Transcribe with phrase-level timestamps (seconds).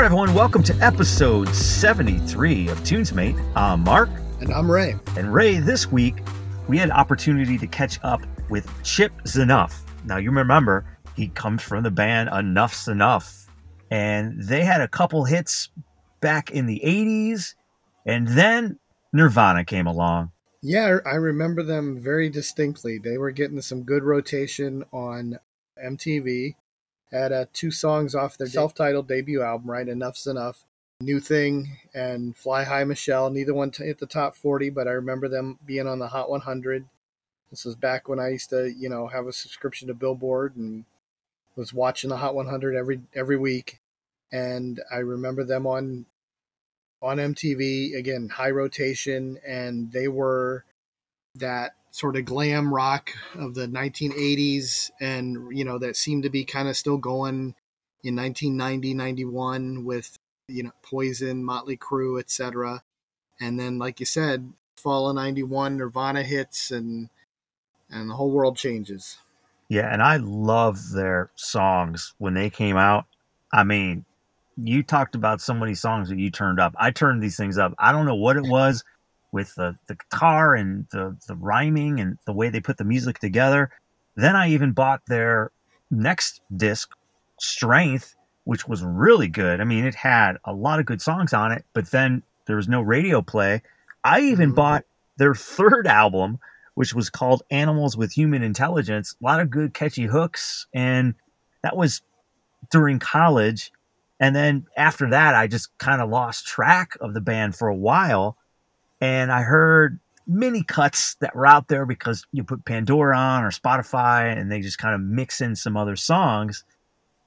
[0.00, 3.38] Right, everyone, welcome to episode 73 of TunesMate.
[3.54, 4.08] I'm Mark.
[4.40, 4.94] And I'm Ray.
[5.18, 6.22] And Ray, this week
[6.68, 9.74] we had opportunity to catch up with Chip Z'Nuff.
[10.06, 13.46] Now, you remember he comes from the band Enuff Z'Nuff,
[13.90, 15.68] and they had a couple hits
[16.22, 17.54] back in the 80s,
[18.06, 18.78] and then
[19.12, 20.30] Nirvana came along.
[20.62, 22.96] Yeah, I remember them very distinctly.
[22.96, 25.38] They were getting some good rotation on
[25.84, 26.54] MTV
[27.12, 29.88] had uh, two songs off their self-titled debut album, right?
[29.88, 30.64] Enuff Z'Nuff,
[31.00, 33.30] New Thing, and Fly High Michelle.
[33.30, 36.86] Neither one hit the top 40, but I remember them being on the Hot 100.
[37.50, 40.84] This was back when I used to, you know, have a subscription to Billboard and
[41.56, 43.80] was watching the Hot 100 every every week.
[44.32, 46.06] And I remember them on
[47.02, 50.64] on MTV again, high rotation, and they were
[51.34, 56.44] that sort of glam rock of the 1980s and you know that seemed to be
[56.44, 57.54] kind of still going
[58.04, 62.82] in 1990 91 with you know poison motley crue etc
[63.40, 67.10] and then like you said fall of 91 nirvana hits and
[67.92, 69.18] and the whole world changes.
[69.68, 73.06] Yeah and i love their songs when they came out.
[73.52, 74.04] I mean
[74.62, 76.74] you talked about so many songs that you turned up.
[76.78, 77.74] I turned these things up.
[77.78, 78.84] I don't know what it was
[79.32, 83.18] with the, the guitar and the, the rhyming and the way they put the music
[83.18, 83.70] together.
[84.16, 85.52] Then I even bought their
[85.90, 86.90] next disc,
[87.38, 89.60] Strength, which was really good.
[89.60, 92.68] I mean, it had a lot of good songs on it, but then there was
[92.68, 93.62] no radio play.
[94.04, 94.56] I even mm-hmm.
[94.56, 94.84] bought
[95.16, 96.38] their third album,
[96.74, 99.14] which was called Animals with Human Intelligence.
[99.20, 100.66] A lot of good, catchy hooks.
[100.74, 101.14] And
[101.62, 102.02] that was
[102.70, 103.72] during college.
[104.18, 107.74] And then after that, I just kind of lost track of the band for a
[107.74, 108.36] while
[109.00, 113.50] and I heard mini cuts that were out there because you put Pandora on or
[113.50, 116.64] Spotify and they just kind of mix in some other songs.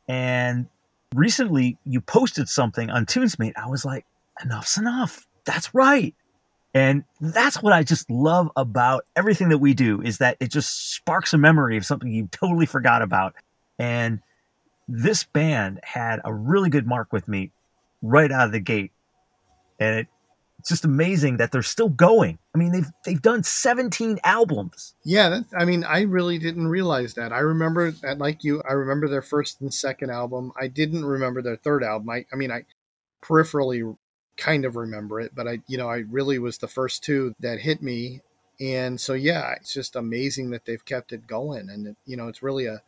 [0.07, 0.67] And
[1.13, 3.53] recently you posted something on TunesMate.
[3.56, 4.06] I was like,
[4.44, 5.25] Enuff Z'Nuff.
[5.45, 6.16] That's right.
[6.73, 10.94] And that's what I just love about everything that we do is that it just
[10.94, 13.35] sparks a memory of something you totally forgot about.
[13.78, 14.22] And
[14.88, 17.51] this band had a really good mark with me
[18.01, 18.91] right out of the gate.
[19.79, 20.07] And it
[20.63, 22.40] it's just amazing that they're still going.
[22.56, 24.96] I mean, they've they've done 17 albums.
[25.03, 27.34] Yeah, that, I mean, I really didn't realize that.
[27.34, 30.53] I remember that, like you, I remember their first and second album.
[30.57, 32.09] I didn't remember their third album.
[32.09, 32.63] I, I mean, I
[33.22, 33.97] peripherally
[34.38, 37.59] kind of remember it, but I, you know, I really was the first two that
[37.59, 38.22] hit me.
[38.62, 42.29] And so, yeah, it's just amazing that they've kept it going, and it, you know,
[42.29, 42.81] it's really a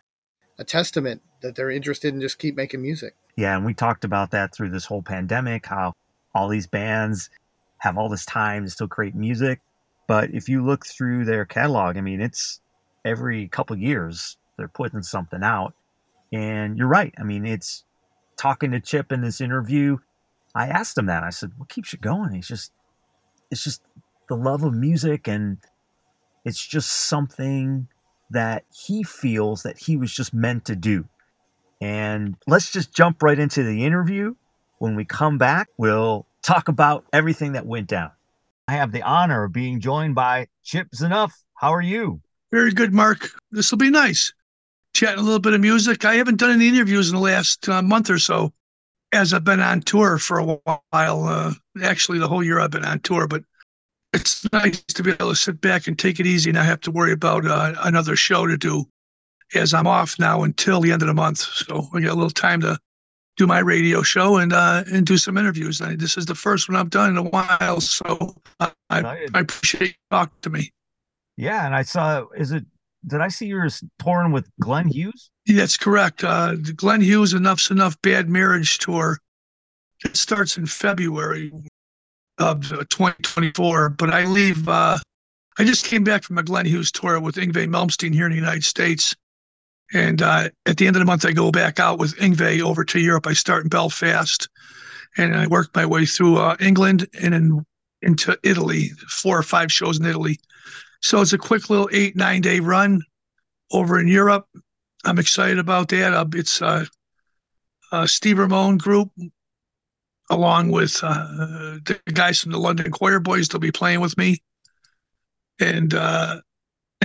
[0.58, 3.16] a testament that they're interested in just keep making music.
[3.36, 5.92] Yeah, and we talked about that through this whole pandemic, how
[6.34, 7.30] all these bands
[7.86, 9.62] have all this time to still create music.
[10.08, 12.60] But if you look through their catalog, I mean, it's
[13.06, 15.74] every couple years they're putting something out.
[16.34, 17.14] And you're right.
[17.18, 17.86] I mean, it's
[18.38, 19.98] talking to Chip in this interview.
[20.54, 21.24] I asked him that.
[21.24, 22.72] I said, "What keeps you going?" He's just,
[23.52, 23.82] it's just
[24.28, 25.58] the love of music, and
[26.44, 27.88] it's just something
[28.32, 31.06] that he feels that he was just meant to do.
[31.82, 34.36] And let's just jump right into the interview.
[34.80, 38.12] When we come back, we'll talk about everything that went down.
[38.68, 41.32] I have the honor of being joined by Chip Z'Nuff.
[41.56, 42.22] How are you?
[42.52, 43.30] Very good, Mark.
[43.52, 44.32] This will be nice.
[44.94, 46.06] Chatting a little bit of music.
[46.06, 48.54] I haven't done any interviews in the last uh, month or so
[49.12, 51.24] as I've been on tour for a while.
[51.26, 53.44] Uh, actually, the whole year I've been on tour, but
[54.14, 56.82] it's nice to be able to sit back and take it easy and not have
[56.82, 58.86] to worry about uh, another show to do
[59.54, 61.40] as I'm off now until the end of the month.
[61.40, 62.80] So I got a little time to
[63.38, 65.82] do my radio show and uh, and do some interviews.
[65.82, 69.40] I, this is the first one I've done in a while, so I, I, I
[69.40, 70.72] appreciate you talking to me.
[71.38, 72.26] Yeah, and I saw.
[72.38, 72.66] Is it?
[73.08, 75.30] Did I see you were touring with Glenn Hughes?
[75.46, 76.24] Yeah, that's correct.
[76.24, 79.20] Uh, the Glenn Hughes Enuff Z'Nuff Bad Marriage tour.
[80.04, 81.52] It starts in February
[82.38, 84.68] of 2024, but I leave.
[84.68, 84.98] Uh,
[85.58, 88.38] I just came back from a Glenn Hughes tour with Yngwie Malmsteen here in the
[88.38, 89.16] United States
[89.94, 92.84] and uh, at the end of the month, I go back out with Yngwie over
[92.86, 93.28] to Europe.
[93.28, 94.48] I start in Belfast,
[95.18, 97.66] and I work my way through uh, England and then
[98.02, 98.90] into Italy.
[99.10, 100.40] Four or five shows in Italy.
[101.02, 103.02] So it's a quick little eight nine day run
[103.72, 104.48] over in Europe.
[105.06, 106.14] I'm excited about that.
[106.14, 106.86] Uh, it's uh,
[107.92, 109.12] uh, Steve Ramone group,
[110.32, 113.52] along with uh, the guys from the London Quireboys.
[113.52, 114.42] They'll be playing with me,
[115.60, 116.42] and uh,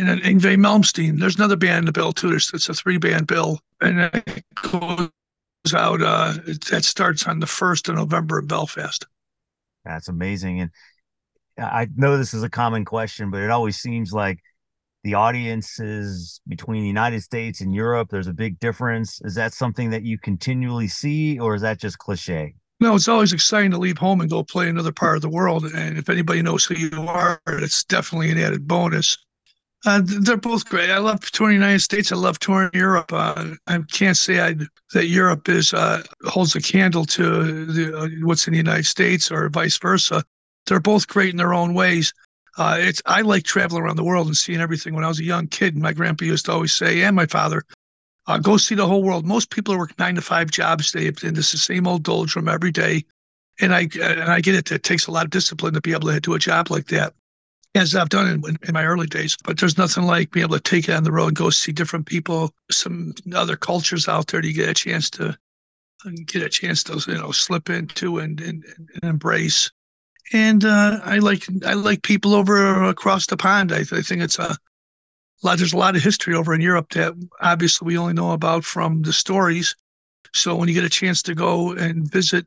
[0.01, 1.21] and then Yngwie Malmsteen.
[1.21, 2.31] There's another band in the bill too.
[2.31, 5.11] There's, it's a three band bill, and it goes
[5.75, 6.03] out.
[6.03, 6.35] Uh,
[6.71, 9.07] that starts on the first of November in Belfast.
[9.85, 10.71] That's amazing, and
[11.59, 14.41] I know this is a common question, but it always seems like
[15.05, 19.21] the audiences between the United States and Europe, there's a big difference.
[19.23, 22.55] Is that something that you continually see, or is that just cliche?
[22.81, 25.65] No, it's always exciting to leave home and go play another part of the world.
[25.67, 29.19] And if anybody knows who you are, it's definitely an added bonus.
[29.87, 30.91] Uh, they're both great.
[30.91, 32.13] I love touring the United States.
[32.13, 33.13] I love touring Europe.
[33.13, 34.55] Uh, I can't say i
[34.93, 39.31] that Europe is uh, holds a candle to the, uh, what's in the United States
[39.31, 40.23] or vice versa.
[40.67, 42.13] They're both great in their own ways.
[42.59, 44.95] Uh, it's I like traveling around the world and seeing everything.
[44.95, 47.63] When I was a young kid, my grandpa used to always say, and my father,
[48.27, 49.25] uh, go see the whole world.
[49.25, 50.93] Most people work nine to five jobs.
[50.93, 53.07] They and this the same old doldrum every day.
[53.63, 54.71] And I and I get it.
[54.71, 57.15] It takes a lot of discipline to be able to do a job like that
[57.75, 59.37] as I've done in, in my early days.
[59.45, 62.07] But there's nothing like being able to take it on the road, go see different
[62.07, 64.41] people, some other cultures out there.
[64.41, 65.37] To get a chance to
[66.27, 69.71] get a chance to you know slip into and and, and embrace.
[70.33, 73.73] And uh, I like I like people over across the pond.
[73.73, 74.57] I, I think it's a
[75.43, 75.59] lot.
[75.59, 79.03] There's a lot of history over in Europe that obviously we only know about from
[79.03, 79.75] the stories.
[80.33, 82.47] So when you get a chance to go and visit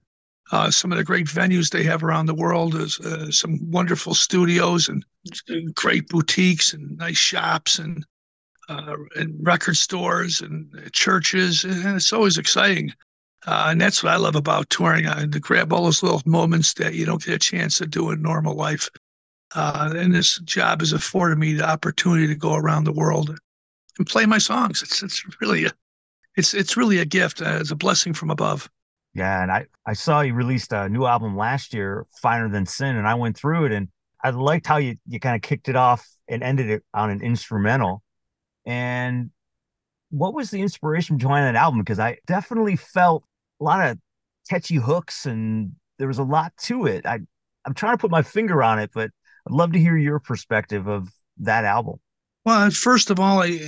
[0.52, 4.90] uh, some of the great venues they have around the world uh, some wonderful studios
[4.90, 5.06] and
[5.74, 8.06] great boutiques and nice shops and
[8.70, 12.94] uh, and record stores and churches and it's always exciting.
[13.46, 15.06] Uh, and that's what I love about touring.
[15.06, 18.10] Uh, to grab all those little moments that you don't get a chance to do
[18.12, 18.90] in normal life.
[19.54, 23.38] Uh, and this job has afforded me the opportunity to go around the world
[23.98, 24.82] and play my songs.
[24.82, 25.72] It's it's really a,
[26.38, 28.70] it's it's really a gift it's a blessing from above
[29.14, 32.96] yeah, and I I saw you released a new album last year, Finer Than Sin,
[32.96, 33.90] and I went through it and
[34.24, 37.22] I liked how you you kind of kicked it off and ended it on an
[37.22, 38.02] instrumental.
[38.66, 39.30] And
[40.10, 41.82] what was the inspiration behind that album?
[41.82, 43.24] Because I definitely felt
[43.60, 43.98] a lot of
[44.50, 47.06] catchy hooks and there was a lot to it.
[47.06, 47.20] I
[47.66, 49.12] I'm trying to put my finger on it, but
[49.48, 51.96] I'd love to hear your perspective of that album.
[52.46, 53.60] Well, first of all, I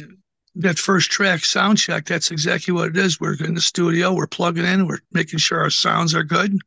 [0.55, 3.19] that first track sound check that's exactly what it is.
[3.19, 6.57] We're in the studio we're plugging in we're making sure our sounds are good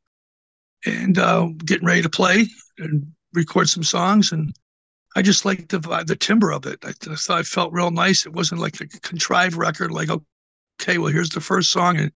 [0.87, 2.47] and uh, getting ready to play
[2.79, 4.33] and record some songs.
[4.33, 4.55] And
[5.17, 6.79] i just like the the timbre of it.
[6.85, 8.27] I, I thought it felt real nice.
[8.27, 12.13] It wasn't like a contrived record like okay well here's the first song and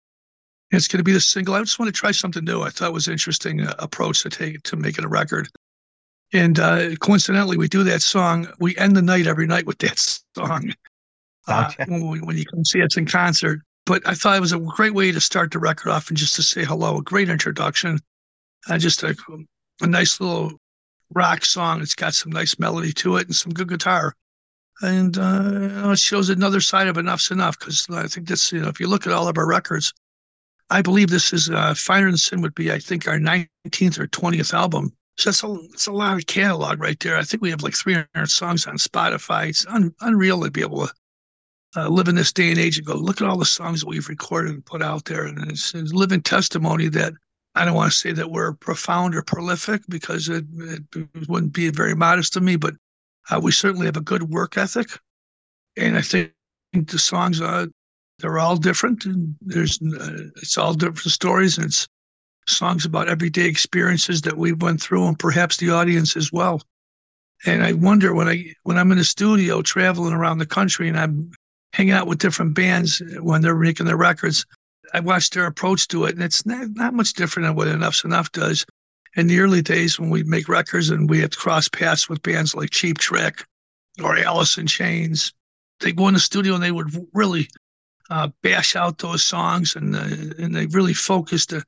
[0.70, 1.54] it's going to be the single.
[1.54, 2.62] I just want to try something new.
[2.62, 5.48] I thought was an interesting uh, approach to take to make it a record.
[6.34, 9.98] And uh, coincidentally we do that song we end the night every night with that
[10.36, 10.72] song
[11.48, 13.60] uh, when, when you come see us in concert.
[13.84, 16.36] But I thought it was a great way to start the record off and just
[16.36, 17.98] to say hello, a great introduction.
[18.68, 19.16] Uh, just a,
[19.80, 20.52] a nice little
[21.14, 21.82] rock song.
[21.82, 24.14] It's got some nice melody to it and some good guitar.
[24.82, 28.68] And uh, it shows another side of Enuff Z'Nuff because I think that's, you know,
[28.68, 29.92] if you look at all of our records,
[30.70, 34.06] I believe this is uh, Finer Than Sin would be, I think, our 19th or
[34.06, 34.92] 20th album.
[35.18, 37.18] So that's a, that's a lot of catalog right there.
[37.18, 39.48] I think we have like 300 songs on Spotify.
[39.48, 40.92] It's un, unreal to be able to
[41.76, 43.88] uh, live in this day and age and go, look at all the songs that
[43.88, 45.24] we've recorded and put out there.
[45.24, 47.14] And it's, it's living testimony that
[47.54, 51.70] I don't want to say that we're profound or prolific because it, it wouldn't be
[51.70, 52.74] very modest of me, but
[53.30, 54.88] uh, we certainly have a good work ethic.
[55.76, 56.32] And I think
[56.74, 57.66] the songs are,
[58.18, 59.04] they're all different.
[59.04, 61.88] And there's, uh, it's all different stories and it's
[62.48, 66.62] songs about everyday experiences that we've went through and perhaps the audience as well.
[67.44, 70.98] And I wonder when I when I'm in the studio traveling around the country and
[70.98, 71.32] I'm
[71.72, 74.44] hanging out with different bands when they're making their records.
[74.94, 78.02] I watched their approach to it, and it's not, not much different than what Enuff
[78.02, 78.66] Z'Nuff does.
[79.14, 82.54] In the early days, when we make records and we had cross paths with bands
[82.54, 83.44] like Cheap Trick
[84.02, 85.32] or Alice in Chains,
[85.80, 87.48] they go in the studio and they would really
[88.10, 90.04] uh, bash out those songs, and uh,
[90.38, 91.60] and they really focused uh,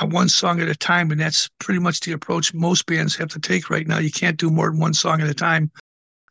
[0.00, 3.28] on one song at a time, and that's pretty much the approach most bands have
[3.28, 3.98] to take right now.
[3.98, 5.70] You can't do more than one song at a time.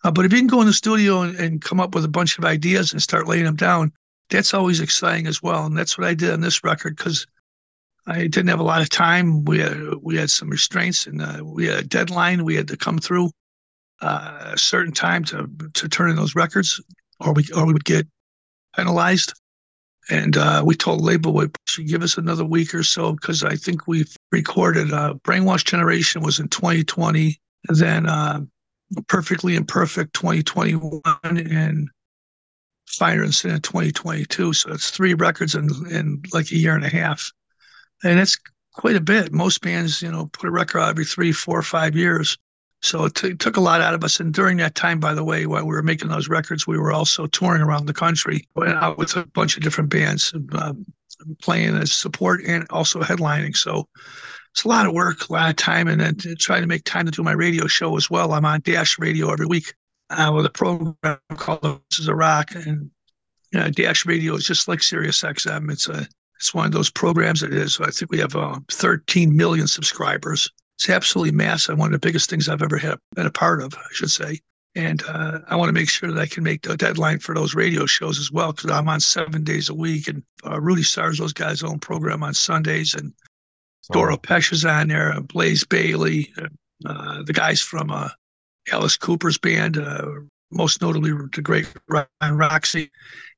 [0.03, 2.09] Uh, but if you can go in the studio and, and, come up with a
[2.09, 3.91] bunch of ideas and start laying them down,
[4.29, 5.65] that's always exciting as well.
[5.65, 7.25] And that's what I did on this record because
[8.05, 9.45] I didn't have a lot of time.
[9.45, 12.43] We had we had some restraints and uh, we had a deadline.
[12.43, 13.31] We had to come through
[14.01, 16.81] uh, a certain time to to turn in those records,
[17.21, 18.07] or we or we would get
[18.75, 19.33] penalized.
[20.09, 23.55] And uh, we told label we should give us another week or so because I
[23.55, 24.91] think we've recorded.
[24.91, 27.39] Uh, Brainwash Generation was in 2020.
[27.69, 28.41] And then uh,
[29.07, 31.89] Perfectly Imperfect 2021 and
[32.87, 34.53] Finer Than Sin in 2022.
[34.53, 37.31] So it's three records in, in like a year and a half.
[38.03, 38.37] And it's
[38.73, 39.31] quite a bit.
[39.31, 42.37] Most bands, you know, put a record out every three, four, five years.
[42.81, 44.19] So it, t- took a lot out of us.
[44.19, 46.91] And during that time, by the way, while we were making those records, we were
[46.91, 50.73] also touring around the country out with a bunch of different bands, uh,
[51.41, 53.55] playing as support and also headlining.
[53.55, 53.87] So
[54.53, 57.05] it's a lot of work, a lot of time, and then trying to make time
[57.05, 58.33] to do my radio show as well.
[58.33, 59.73] I'm on Dash Radio every week
[60.11, 60.95] uh, with a program
[61.37, 62.91] called This is a Rock, and
[63.55, 65.71] uh, Dash Radio is just like Sirius XM.
[65.71, 67.79] It's a it's one of those programs that is.
[67.79, 70.47] I think we have uh, 13 million subscribers.
[70.77, 71.79] It's absolutely massive.
[71.79, 74.39] One of the biggest things I've ever had, been a part of, I should say.
[74.75, 77.55] And uh, I want to make sure that I can make the deadline for those
[77.55, 80.07] radio shows as well because I'm on seven days a week.
[80.07, 82.93] And uh, Rudy Stars, those guys' own program on Sundays.
[82.93, 83.13] And
[83.91, 86.33] Doro Pesch is on there, Blaze Bayley,
[86.85, 88.09] uh, the guys from uh,
[88.71, 90.05] Alice Cooper's band, uh,
[90.51, 92.91] most notably the great Ryan Roxie,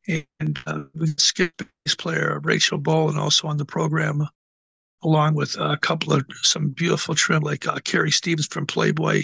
[0.08, 0.84] and uh,
[1.18, 4.28] skip bass player Rachel Bolan also on the program,
[5.04, 9.24] along with a couple of some beautiful trim like uh, Carrie Stevens from Playboy,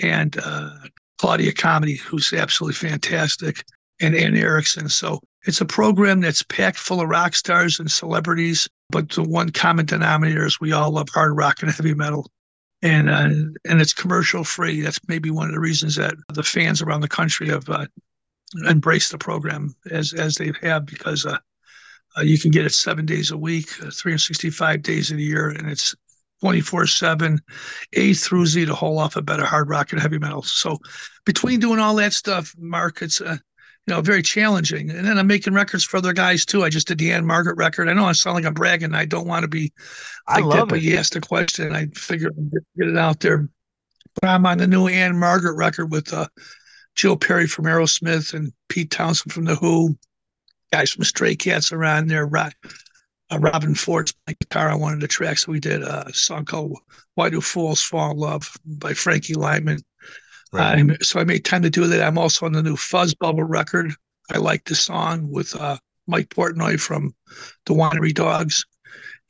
[0.00, 0.70] and uh,
[1.18, 3.64] Claudia Comedy, who's absolutely fantastic,
[4.00, 4.88] and Ann Erickson.
[4.88, 9.50] So it's a program that's packed full of rock stars and celebrities, but the one
[9.50, 12.30] common denominator is we all love hard rock and heavy metal
[12.82, 13.28] and uh,
[13.64, 14.80] and it's commercial free.
[14.80, 17.86] That's maybe one of the reasons that the fans around the country have uh,
[18.68, 21.38] embraced the program as as they have because uh,
[22.18, 25.70] uh you can get it seven days a week, uh, 365 days a year, and
[25.70, 25.94] it's
[26.40, 27.40] 24 7,
[27.92, 30.42] A through Z, to the whole alphabet of hard rock and heavy metal.
[30.42, 30.78] So
[31.24, 33.36] between doing all that stuff, Mark, it's uh,
[33.86, 34.90] you know, very challenging.
[34.90, 36.62] And then I'm making records for other guys too.
[36.62, 37.88] I just did the Ann-Margret record.
[37.88, 38.94] I know I sound like I'm bragging.
[38.94, 39.72] I don't want to be
[40.28, 40.68] like I love that, it.
[40.68, 41.74] but you asked a question.
[41.74, 43.48] I figured I'd get it out there.
[44.20, 46.28] But I'm on the new Ann-Margret record with uh,
[46.94, 49.96] Joe Perry from Aerosmith and Pete Townshend from The Who.
[50.70, 52.24] Guys from Stray Cats are on there.
[52.34, 52.50] Uh,
[53.32, 55.48] Robben Ford's my guitar on one of the tracks.
[55.48, 56.78] We did a song called
[57.14, 59.80] Why Do Fools Fall in Love by Frankie Lymon.
[60.52, 61.02] Right.
[61.02, 62.02] so I made time to do that.
[62.02, 63.94] I'm also on the new Fuzz Bubble record.
[64.30, 67.14] I like the song with uh, Mike Portnoy from
[67.64, 68.64] the Winery Dogs,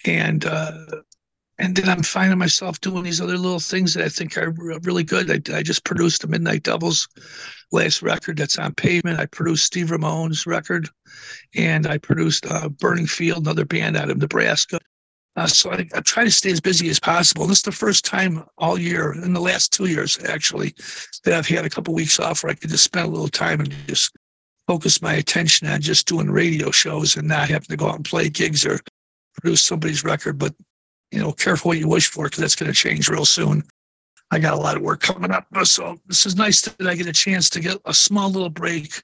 [0.04, 0.72] and uh,
[1.58, 4.50] and then I'm finding myself doing these other little things that I think are
[4.82, 5.30] really good.
[5.30, 7.08] I, I just produced the Midnight Devils
[7.70, 9.20] last record that's on Pavement.
[9.20, 10.88] I produced Steve Ramone's record,
[11.54, 14.80] and I produced uh, Burning Field, another band out of Nebraska.
[15.34, 17.46] Uh, so I, I, try to stay as busy as possible.
[17.46, 20.74] This is the first time all year, in the last two years actually,
[21.24, 23.60] that I've had a couple weeks off where I could just spend a little time
[23.60, 24.14] and just
[24.66, 28.04] focus my attention on just doing radio shows and not having to go out and
[28.04, 28.78] play gigs or
[29.40, 30.38] produce somebody's record.
[30.38, 30.54] But
[31.10, 33.62] you know, careful what you wish for because that's going to change real soon.
[34.30, 37.06] I got a lot of work coming up, so this is nice that I get
[37.06, 39.02] a chance to get a small little break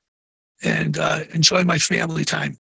[0.63, 2.57] and uh, enjoy my family time.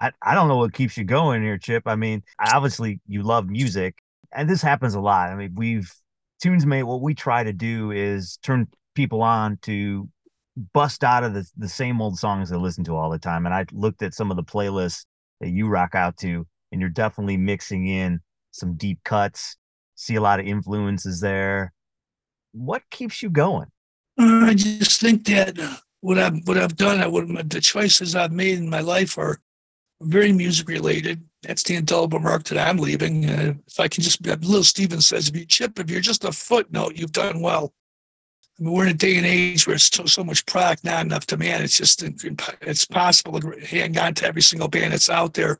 [0.00, 1.84] I, I don't know what keeps you going here, Chip.
[1.86, 3.96] I mean, obviously you love music,
[4.32, 5.30] and this happens a lot.
[5.30, 5.92] I mean, we've
[6.42, 10.08] TunesMate what we try to do is turn people on to
[10.72, 13.46] bust out of the, the same old songs they listen to all the time.
[13.46, 15.04] And I looked at some of the playlists
[15.40, 19.56] that you rock out to, and you're definitely mixing in some deep cuts,
[19.94, 21.72] see a lot of influences there.
[22.52, 23.68] What keeps you going?
[24.18, 25.58] Uh, I just think that
[26.00, 29.40] what I've what I've done, I would the choices I've made in my life are
[30.02, 31.22] very music related.
[31.42, 33.28] That's the indelible mark that I'm leaving.
[33.28, 36.32] Uh, if I can just, Little Steven says, if you chip, if you're just a
[36.32, 37.72] footnote, you've done well.
[38.58, 41.04] I mean, we're in a day and age where it's so, so much product, not
[41.04, 41.62] enough demand.
[41.62, 42.02] It's just,
[42.62, 45.58] it's possible to hang on to every single band that's out there.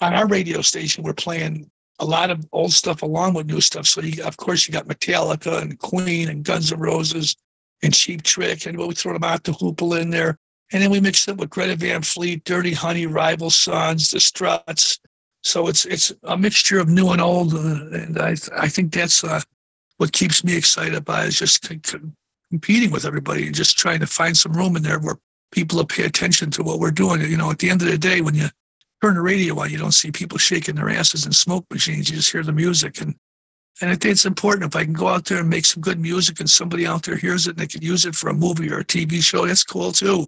[0.00, 3.86] On our radio station, we're playing a lot of old stuff along with new stuff.
[3.86, 7.36] So, you, of course, you got Metallica and Queen and Guns N' Roses
[7.82, 10.38] and Cheap Trick, and we throw them Mott the Hoople in there.
[10.72, 15.00] And then we mixed it with Greta Van Fleet, Dirty Honey, Rival Sons, The Struts.
[15.42, 19.40] So it's it's a mixture of new and old, and I I think that's uh,
[19.96, 21.80] what keeps me excited about is just c-
[22.50, 25.16] competing with everybody and just trying to find some room in there where
[25.50, 27.22] people will pay attention to what we're doing.
[27.22, 28.48] You know, at the end of the day, when you
[29.02, 32.10] turn the radio on, you don't see people shaking their asses in smoke machines.
[32.10, 33.14] You just hear the music, and
[33.80, 35.98] and I think it's important if I can go out there and make some good
[35.98, 38.70] music, and somebody out there hears it and they can use it for a movie
[38.70, 39.46] or a TV show.
[39.46, 40.26] That's cool too.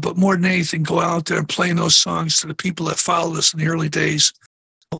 [0.00, 2.98] But more than anything, go out there and playing those songs to the people that
[2.98, 4.32] followed us in the early days.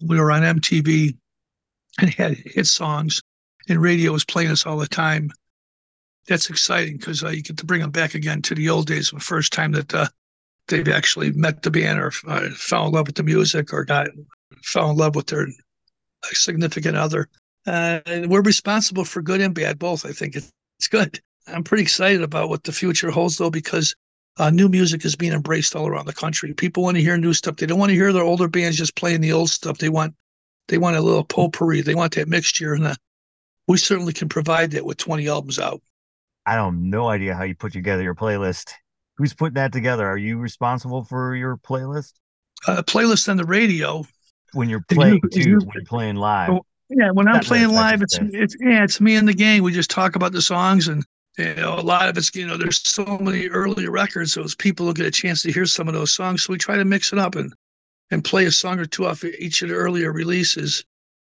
[0.02, 1.16] We were on MTV
[2.00, 3.22] and had hit songs,
[3.68, 5.30] and radio was playing us all the time.
[6.26, 9.10] That's exciting because uh, you get to bring them back again to the old days,
[9.10, 10.08] the first time that uh,
[10.66, 14.08] they've actually met the band or uh, fell in love with the music or got
[14.62, 15.48] fell in love with their
[16.24, 17.28] significant other.
[17.66, 20.06] Uh, and we're responsible for good and bad, both.
[20.06, 21.20] I think it's good.
[21.46, 23.94] I'm pretty excited about what the future holds, though, because
[24.38, 26.54] uh, new music is being embraced all around the country.
[26.54, 27.56] People want to hear new stuff.
[27.56, 29.78] They don't want to hear their older bands just playing the old stuff.
[29.78, 30.14] They want
[30.68, 31.80] they want a little potpourri.
[31.80, 32.94] They want that mixture, and uh,
[33.66, 35.80] we certainly can provide that with 20 albums out.
[36.46, 38.72] I don't no idea how you put together your playlist.
[39.16, 40.06] Who's putting that together?
[40.06, 42.12] Are you responsible for your playlist?
[42.66, 44.04] Uh, playlist on the radio.
[44.52, 46.58] When you're playing you, too, you, when you're playing live.
[46.88, 49.62] yeah, when I'm playing live, it's, it's yeah, it's me and the gang.
[49.62, 51.04] We just talk about the songs and
[51.38, 54.86] You know, a lot of it's, you know, there's so many early records, so people
[54.86, 56.42] will get a chance to hear some of those songs.
[56.42, 57.54] So we try to mix it up and
[58.10, 60.84] and play a song or two off each of the earlier releases,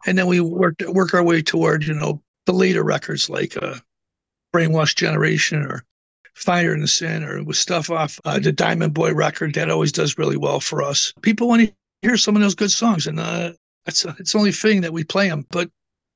[0.08, 3.76] and then we work work our way toward, you know, the later records like uh,
[4.56, 5.84] Brainwashed Generation or
[6.34, 10.18] Finer Than Sin or with stuff off uh, the Diamond Boy record that always does
[10.18, 11.14] really well for us.
[11.22, 13.54] People want to hear some of those good songs, and uh,
[13.86, 15.46] it's it's only fitting that we play them.
[15.52, 15.70] But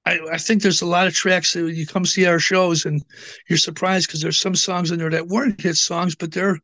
[0.05, 3.03] I, I think there's a lot of tracks that you come see our shows and
[3.49, 6.59] you're surprised because there's some songs in there that weren't hit songs, but they're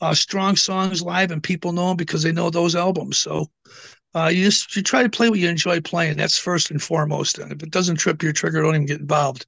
[0.00, 3.18] uh, strong songs live and people know them because they know those albums.
[3.18, 3.50] So
[4.14, 6.16] uh, you just you try to play what you enjoy playing.
[6.16, 7.38] That's first and foremost.
[7.38, 9.46] And if it doesn't trip your trigger, don't even get involved.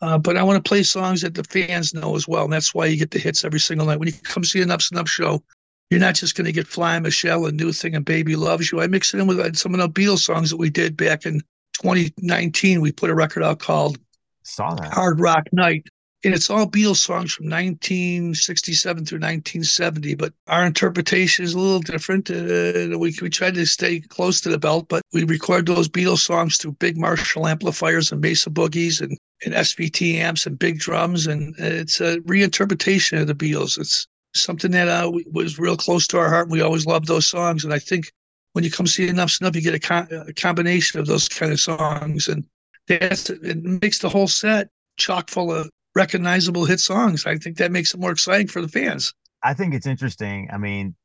[0.00, 2.72] Uh, but I want to play songs that the fans know as well, and that's
[2.72, 3.98] why you get the hits every single night.
[3.98, 5.42] When you come see an Ups and Up show,
[5.90, 8.80] you're not just going to get Fly Michelle and New Thing and Baby Loves You.
[8.80, 11.26] I mix it in with uh, some of the Beatles songs that we did back
[11.26, 11.40] in
[11.82, 13.98] 2019, we put a record out called
[14.42, 14.92] Saw that.
[14.92, 15.86] Hard Rock Night.
[16.24, 21.78] And it's all Beatles songs from 1967 through 1970, but our interpretation is a little
[21.78, 22.28] different.
[22.28, 26.18] Uh, we, we tried to stay close to the belt, but we record those Beatles
[26.18, 31.28] songs through big Marshall amplifiers and Mesa boogies and, and SVT amps and big drums.
[31.28, 33.78] And it's a reinterpretation of the Beatles.
[33.78, 36.50] It's something that uh, was real close to our heart.
[36.50, 37.64] We always loved those songs.
[37.64, 38.10] And I think
[38.52, 41.60] when you come see Enuff Z'Nuff, you get a, a combination of those kind of
[41.60, 42.44] songs, and
[42.86, 47.26] that's it makes the whole set chock full of recognizable hit songs.
[47.26, 49.12] I think that makes it more exciting for the fans.
[49.42, 50.48] I think it's interesting.
[50.52, 50.96] I mean,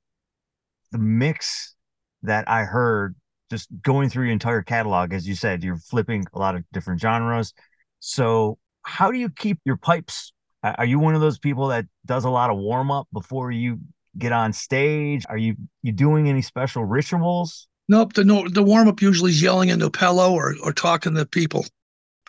[0.92, 1.76] the mix
[2.24, 3.16] that I heard
[3.50, 7.02] just going through your entire catalog, as you said, you're flipping a lot of different
[7.02, 7.54] genres.
[8.00, 10.34] So, how do you keep your pipes?
[10.64, 13.80] Are you one of those people that does a lot of warm up before you
[14.18, 15.26] get on stage?
[15.30, 17.68] Are you you doing any special rituals?
[17.90, 18.14] Nope.
[18.14, 21.26] The no, the warm up usually is yelling into a pillow or or talking to
[21.26, 21.66] people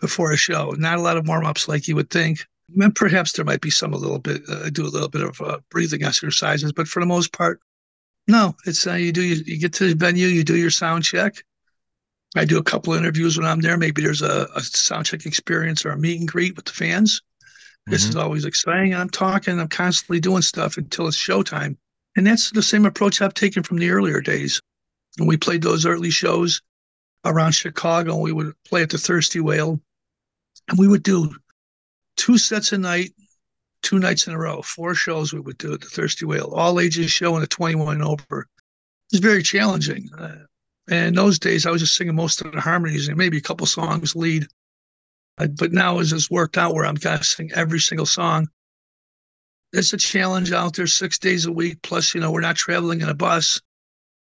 [0.01, 0.71] before a show.
[0.77, 2.45] Not a lot of warm ups like you would think.
[2.77, 4.41] And perhaps there might be some a little bit.
[4.49, 7.59] Uh, do a little bit of uh, breathing exercises, but for the most part,
[8.27, 8.55] no.
[8.65, 11.43] It's uh, you do you, you get to the venue, you do your sound check.
[12.35, 13.77] I do a couple interviews when I'm there.
[13.77, 17.21] Maybe there's a, a sound check experience or a meet and greet with the fans.
[17.87, 18.09] This mm-hmm.
[18.09, 18.93] is always exciting.
[18.93, 21.77] And I'm talking, I'm constantly doing stuff until it's showtime.
[22.15, 24.61] And that's the same approach I've taken from the earlier days.
[25.17, 26.61] When we played those early shows
[27.25, 29.79] around Chicago, we would play at the Thirsty Whale.
[30.69, 31.35] And we would do
[32.15, 33.13] two sets a night,
[33.81, 36.79] two nights in a row, four shows we would do at the Thirsty Whale, all
[36.79, 38.41] ages show and a 21 and over.
[38.41, 40.09] It was very challenging.
[40.17, 40.45] Uh,
[40.89, 43.41] and in those days, I was just singing most of the harmonies and maybe a
[43.41, 44.47] couple songs lead
[45.37, 48.47] but now as it's worked out where I'm guessing every single song,
[49.73, 51.81] it's a challenge out there six days a week.
[51.81, 53.59] Plus, you know, we're not traveling in a bus.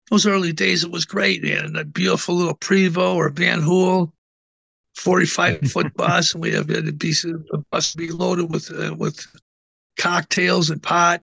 [0.09, 1.65] Those early days, it was great, man.
[1.65, 4.11] And a beautiful little Prevost or Van Hool,
[4.95, 6.33] 45 foot bus.
[6.33, 9.25] And we have the bus be loaded with, uh, with
[9.97, 11.21] cocktails and pot.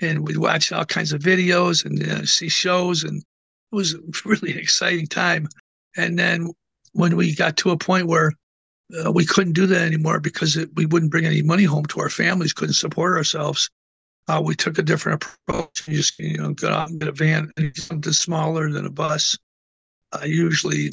[0.00, 3.04] And we'd watch all kinds of videos and uh, see shows.
[3.04, 5.48] And it was really an exciting time.
[5.96, 6.50] And then
[6.92, 8.32] when we got to a point where
[8.92, 12.00] uh, we couldn't do that anymore because it, we wouldn't bring any money home to
[12.00, 13.70] our families, couldn't support ourselves.
[14.28, 15.86] Uh, we took a different approach.
[15.86, 19.36] You just you know get out and get a van, something smaller than a bus.
[20.12, 20.92] Uh, usually,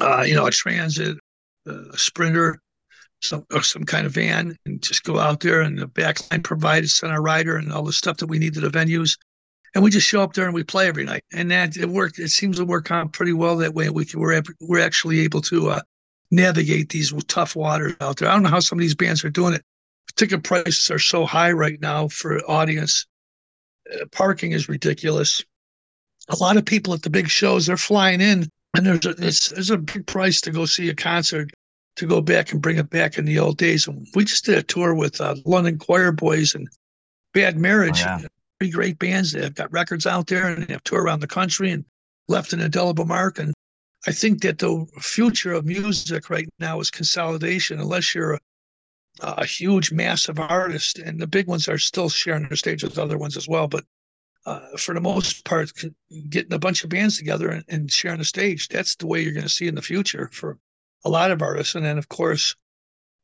[0.00, 1.18] uh, you know, a transit,
[1.66, 2.60] a sprinter,
[3.22, 5.60] some some kind of van, and just go out there.
[5.60, 8.68] And the backline provided center rider and all the stuff that we need to the
[8.68, 9.18] venues.
[9.74, 12.18] And we just show up there and we play every night, and that it worked.
[12.18, 13.90] It seems to work out pretty well that way.
[13.90, 15.80] We can, we're we're actually able to uh,
[16.30, 18.28] navigate these tough waters out there.
[18.28, 19.62] I don't know how some of these bands are doing it.
[20.16, 23.06] Ticket prices are so high right now for audience.
[23.92, 25.44] Uh, parking is ridiculous.
[26.28, 29.70] A lot of people at the big shows they're flying in, and there's a, there's
[29.70, 31.50] a big price to go see a concert
[31.96, 33.86] to go back and bring it back in the old days.
[33.86, 36.68] And we just did a tour with uh, London Quireboys and
[37.34, 38.02] Bad Marriage.
[38.02, 38.28] Oh, yeah.
[38.60, 39.32] Three great bands.
[39.32, 41.84] They've got records out there and they have tour around the country and
[42.28, 43.38] left an indelible mark.
[43.38, 43.52] And
[44.06, 48.40] I think that the future of music right now is consolidation, unless you're a,
[49.20, 50.98] a, huge, massive artist.
[50.98, 53.66] And the big ones are still sharing their stage with other ones as well.
[53.66, 53.84] But
[54.46, 55.72] uh, for the most part,
[56.30, 59.32] getting a bunch of bands together and, and sharing the stage, that's the way you're
[59.32, 60.58] going to see in the future for
[61.04, 61.74] a lot of artists.
[61.74, 62.54] And then, of course,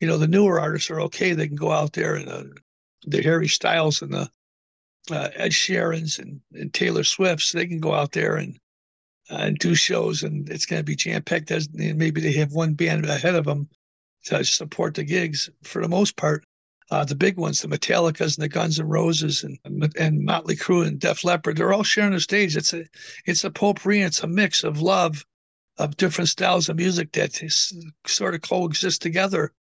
[0.01, 1.33] you know, the newer artists are okay.
[1.33, 2.45] They can go out there and uh,
[3.07, 4.29] the Harry Styles and the
[5.11, 8.59] uh, Ed Sheerans and, and Taylor Swifts, they can go out there and
[9.31, 11.53] uh, and do shows, and it's going to be jam packed.
[11.75, 13.69] Maybe they have one band ahead of them
[14.25, 15.51] to support the gigs.
[15.63, 16.45] For the most part,
[16.91, 19.59] uh, the big ones, the Metallicas and the Guns and Roses and
[19.99, 22.57] and Motley Crue and Def Leppard, they're all sharing the stage.
[22.57, 22.85] It's a
[23.27, 24.03] it's a potpourri.
[24.03, 25.25] It's a mix of love
[25.79, 27.73] of different styles of music that is,
[28.07, 29.53] sort of coexist together.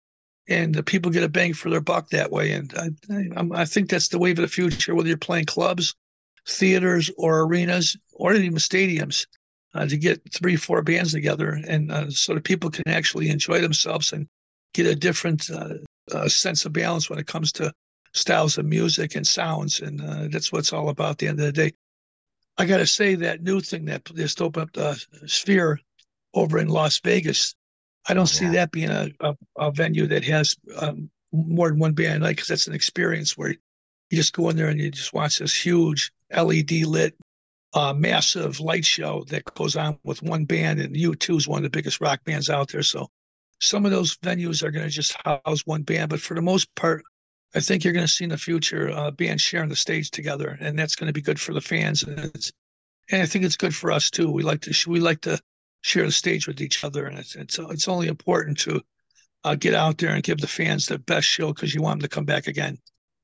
[0.48, 2.52] and the people get a bang for their buck that way.
[2.52, 2.88] And I,
[3.36, 5.94] I, I think that's the wave of the future, whether you're playing clubs,
[6.48, 9.26] theaters, or arenas, or even stadiums.
[9.74, 13.58] Uh, to get three, four bands together, and uh, so that people can actually enjoy
[13.58, 14.28] themselves and
[14.74, 15.74] get a different uh,
[16.12, 17.72] uh sense of balance when it comes to
[18.12, 21.12] styles of music and sounds, and uh, that's what it's all about.
[21.12, 21.72] At the end of the day,
[22.58, 25.80] I got to say that new thing that just opened up the Sphere
[26.34, 27.54] over in Las Vegas.
[28.08, 31.78] I don't oh, see that being a, a, a, venue that has um, more than
[31.78, 34.90] one band night because that's an experience where you just go in there and you
[34.90, 37.14] just watch this huge LED lit,
[37.74, 40.80] uh, massive light show that goes on with one band.
[40.80, 42.82] And U2 is one of the biggest rock bands out there.
[42.82, 43.08] So
[43.60, 46.74] some of those venues are going to just house one band, but for the most
[46.74, 47.02] part,
[47.54, 50.56] I think you're going to see in the future uh, bands sharing the stage together,
[50.60, 52.50] and that's going to be good for the fans, and,
[53.10, 54.30] and I think it's good for us too.
[54.30, 55.38] We like to we like to
[55.82, 58.80] share the stage with each other, and it's it's it's only important to
[59.44, 62.08] uh, get out there and give the fans the best show because you want them
[62.08, 62.78] to come back again.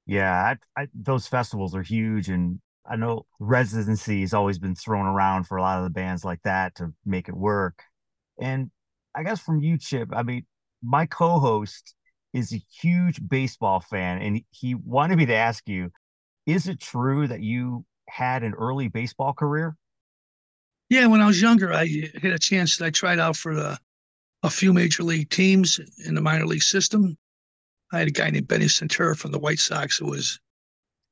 [0.07, 0.33] Yeah,
[0.77, 5.45] I, I, those festivals are huge, and I know residency has always been thrown around
[5.45, 7.83] for a lot of the bands like that to make it work.
[8.41, 8.71] And
[9.15, 10.47] I guess from you, Chip, I mean,
[10.83, 11.95] my co-host
[12.33, 15.91] is a huge baseball fan, and he wanted me to ask you:
[16.47, 19.77] Is it true that you had an early baseball career?
[20.89, 21.87] Yeah, when I was younger, I
[22.23, 22.77] had a chance.
[22.77, 23.79] That I tried out for a,
[24.43, 27.17] a few major league teams in the minor league system.
[27.93, 30.39] I had a guy named Benny Santura from the White Sox who was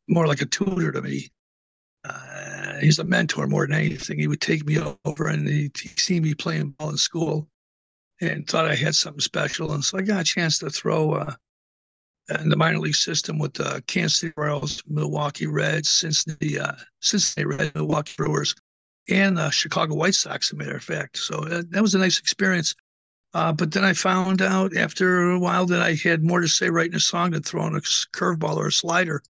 [0.08, 1.28] more like a tutor to me.
[2.08, 4.18] Uh, he's a mentor more than anything.
[4.18, 7.48] He would take me over and he'd, he'd see me playing ball in school
[8.20, 9.72] and thought I had something special.
[9.72, 11.34] And so I got a chance to throw uh,
[12.40, 16.72] in the minor league system with the uh, Kansas City Royals, Milwaukee Reds, Cincinnati, uh,
[17.00, 18.54] Cincinnati Reds, Milwaukee Brewers,
[19.08, 21.18] and the Chicago White Sox, as a matter of fact.
[21.18, 22.74] So that was a nice experience.
[23.34, 26.70] Uh, but then I found out after a while that I had more to say
[26.70, 29.22] writing a song than throwing a curveball or a slider.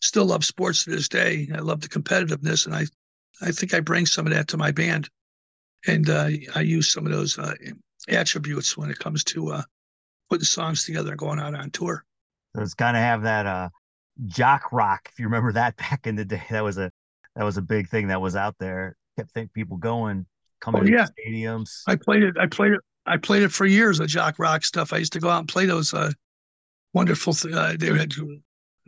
[0.00, 1.48] Still love sports to this day.
[1.54, 2.84] I love the competitiveness, and I,
[3.42, 5.08] I think I bring some of that to my band,
[5.86, 7.54] and uh, I use some of those uh,
[8.08, 9.62] attributes when it comes to uh,
[10.28, 12.04] putting songs together and going out on tour.
[12.54, 13.68] So it's kind of have that uh,
[14.26, 16.42] jock rock, if you remember that back in the day.
[16.50, 16.90] That was a
[17.34, 18.96] that was a big thing that was out there.
[19.16, 20.26] Kept think people going,
[20.60, 21.06] coming oh, yeah.
[21.06, 21.82] to stadiums.
[21.86, 22.36] I played it.
[22.38, 22.80] I played it.
[23.06, 23.98] I played it for years.
[23.98, 24.92] The jock rock stuff.
[24.92, 26.10] I used to go out and play those uh,
[26.92, 27.32] wonderful.
[27.32, 28.14] Th- uh, they had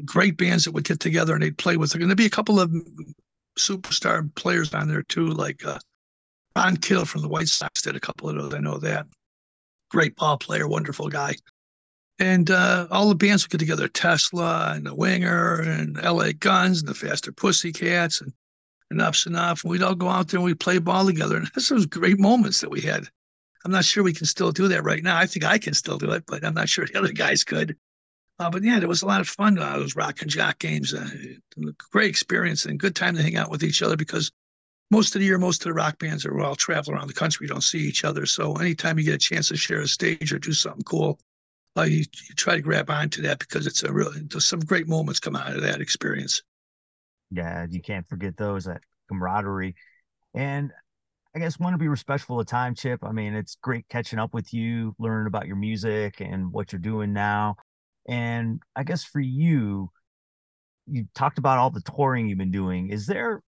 [0.05, 1.93] great bands that would get together and they'd play with.
[1.93, 2.73] There'd be a couple of
[3.59, 5.79] superstar players on there too, like uh,
[6.57, 8.55] Ron Kittle from the White Sox did a couple of those.
[8.55, 9.07] I know that.
[9.91, 11.35] Great ball player, wonderful guy.
[12.19, 16.81] And uh, all the bands would get together Tesla and the Winger and LA Guns
[16.81, 18.33] and the Faster Pussycats and
[18.93, 19.63] Enuff Z'Nuff.
[19.63, 21.37] And we'd all go out there and we'd play ball together.
[21.37, 23.05] And this was great moments that we had.
[23.65, 25.17] I'm not sure we can still do that right now.
[25.17, 27.77] I think I can still do it, but I'm not sure the other guys could.
[28.39, 29.59] Uh, but yeah, there was a lot of fun.
[29.59, 31.09] Uh, those rock and jock games, uh,
[31.91, 34.31] great experience and good time to hang out with each other because
[34.91, 37.45] most of the year, most of the rock bands are all travel around the country.
[37.45, 38.27] We don't see each other.
[38.27, 41.19] So anytime you get a chance to share a stage or do something cool,
[41.77, 45.21] uh, you, you try to grab onto that because it's a real, some great moments
[45.21, 46.43] come out of that experience.
[47.31, 49.75] Yeah, you can't forget those, that camaraderie.
[50.35, 50.73] And
[51.35, 53.01] I guess want to be respectful of time, Chip.
[53.05, 56.81] I mean, it's great catching up with you, learning about your music and what you're
[56.81, 57.57] doing now.
[58.09, 59.91] And I guess for you,
[60.87, 62.89] you talked about all the touring you've been doing.
[62.89, 63.43] Is there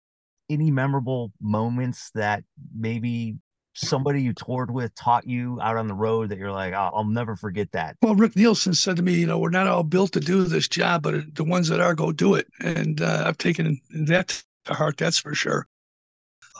[0.50, 2.42] any memorable moments that
[2.76, 3.36] maybe
[3.74, 7.04] somebody you toured with taught you out on the road that you're like, oh, I'll
[7.04, 7.96] never forget that?
[8.02, 10.66] Well, Rick Nielsen said to me, you know, we're not all built to do this
[10.66, 12.48] job, but the ones that are, go do it.
[12.60, 15.68] And uh, I've taken that to heart, that's for sure.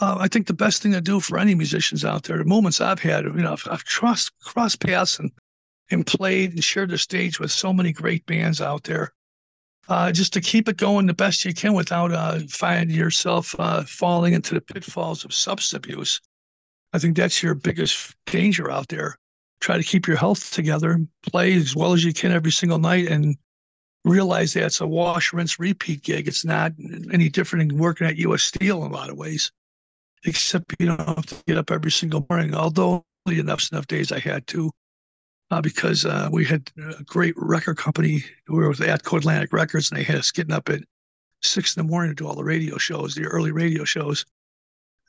[0.01, 2.81] Uh, I think the best thing to do for any musicians out there, the moments
[2.81, 5.33] I've had, you know, I've, I've crossed, crossed paths and,
[5.91, 9.13] and played and shared the stage with so many great bands out there
[9.89, 13.83] uh, just to keep it going the best you can without uh, finding yourself uh,
[13.85, 16.21] falling into the pitfalls of substance abuse.
[16.93, 19.19] I think that's your biggest danger out there.
[19.61, 23.09] Try to keep your health together, play as well as you can every single night,
[23.09, 23.37] and
[24.05, 26.29] realize that it's a wash, rinse, repeat gig.
[26.29, 26.73] It's not
[27.13, 28.45] any different than working at U.S.
[28.45, 29.51] Steel in a lot of ways,
[30.25, 32.55] except you don't have to get up every single morning.
[32.55, 34.71] Although enough enough days I had to
[35.51, 38.25] uh, because uh, we had a great record company.
[38.49, 40.81] We were with Atco Atlantic Records, and they had us getting up at
[41.43, 44.25] six in the morning to do all the radio shows, the early radio shows.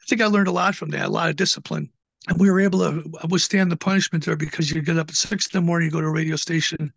[0.02, 1.89] I think I learned a lot from that, a lot of discipline.
[2.28, 5.47] And we were able to withstand the punishment there because you get up at six
[5.47, 6.91] in the morning, you go to a radio station.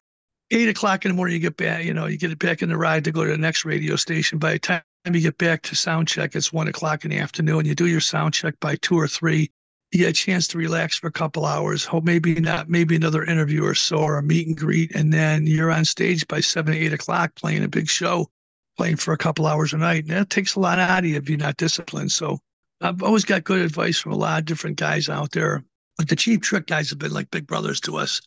[0.50, 2.68] Eight o'clock in the morning, you get back, you know, you get it back in
[2.68, 4.38] the ride to go to the next radio station.
[4.38, 7.64] By the time you get back to sound check, it's one o'clock in the afternoon.
[7.64, 9.50] You do your sound check by two or three
[9.98, 13.64] get a chance to relax for a couple hours, hope maybe not, maybe another interview
[13.64, 16.92] or so, or a meet and greet, and then you're on stage by seven, eight
[16.92, 18.30] o'clock playing a big show,
[18.76, 20.04] playing for a couple hours a night.
[20.04, 22.10] And that takes a lot out of you if you're not disciplined.
[22.10, 22.38] So
[22.80, 25.62] I've always got good advice from a lot of different guys out there.
[25.98, 28.20] Like the Cheap Trick guys have been like big brothers to us.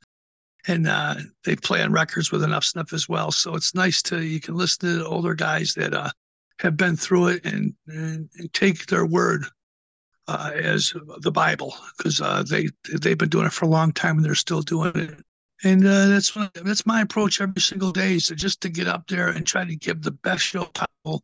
[0.67, 3.31] And uh, they play on records with Enuff Z'Nuff as well.
[3.31, 6.09] So it's nice to, you can listen to older guys that uh,
[6.59, 9.45] have been through it and, and, and take their word
[10.27, 14.17] uh, as the Bible because uh, they they've been doing it for a long time
[14.17, 15.19] and they're still doing it.
[15.63, 19.07] And uh, that's that's my approach every single day is to just to get up
[19.07, 21.23] there and try to give the best show possible.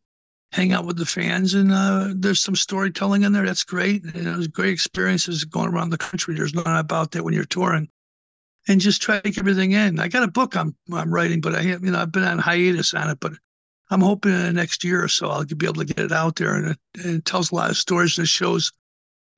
[0.51, 3.45] Hang out with the fans, and uh, there's some storytelling in there.
[3.45, 4.03] That's great.
[4.03, 6.35] And it was great experiences going around the country.
[6.35, 7.87] There's nothing about that when you're touring,
[8.67, 9.99] and just try to take everything in.
[9.99, 12.93] I got a book I'm I'm writing, but I you know I've been on hiatus
[12.93, 13.31] on it, but
[13.89, 16.35] I'm hoping in the next year or so I'll be able to get it out
[16.35, 18.73] there, and it, and it tells a lot of stories and it shows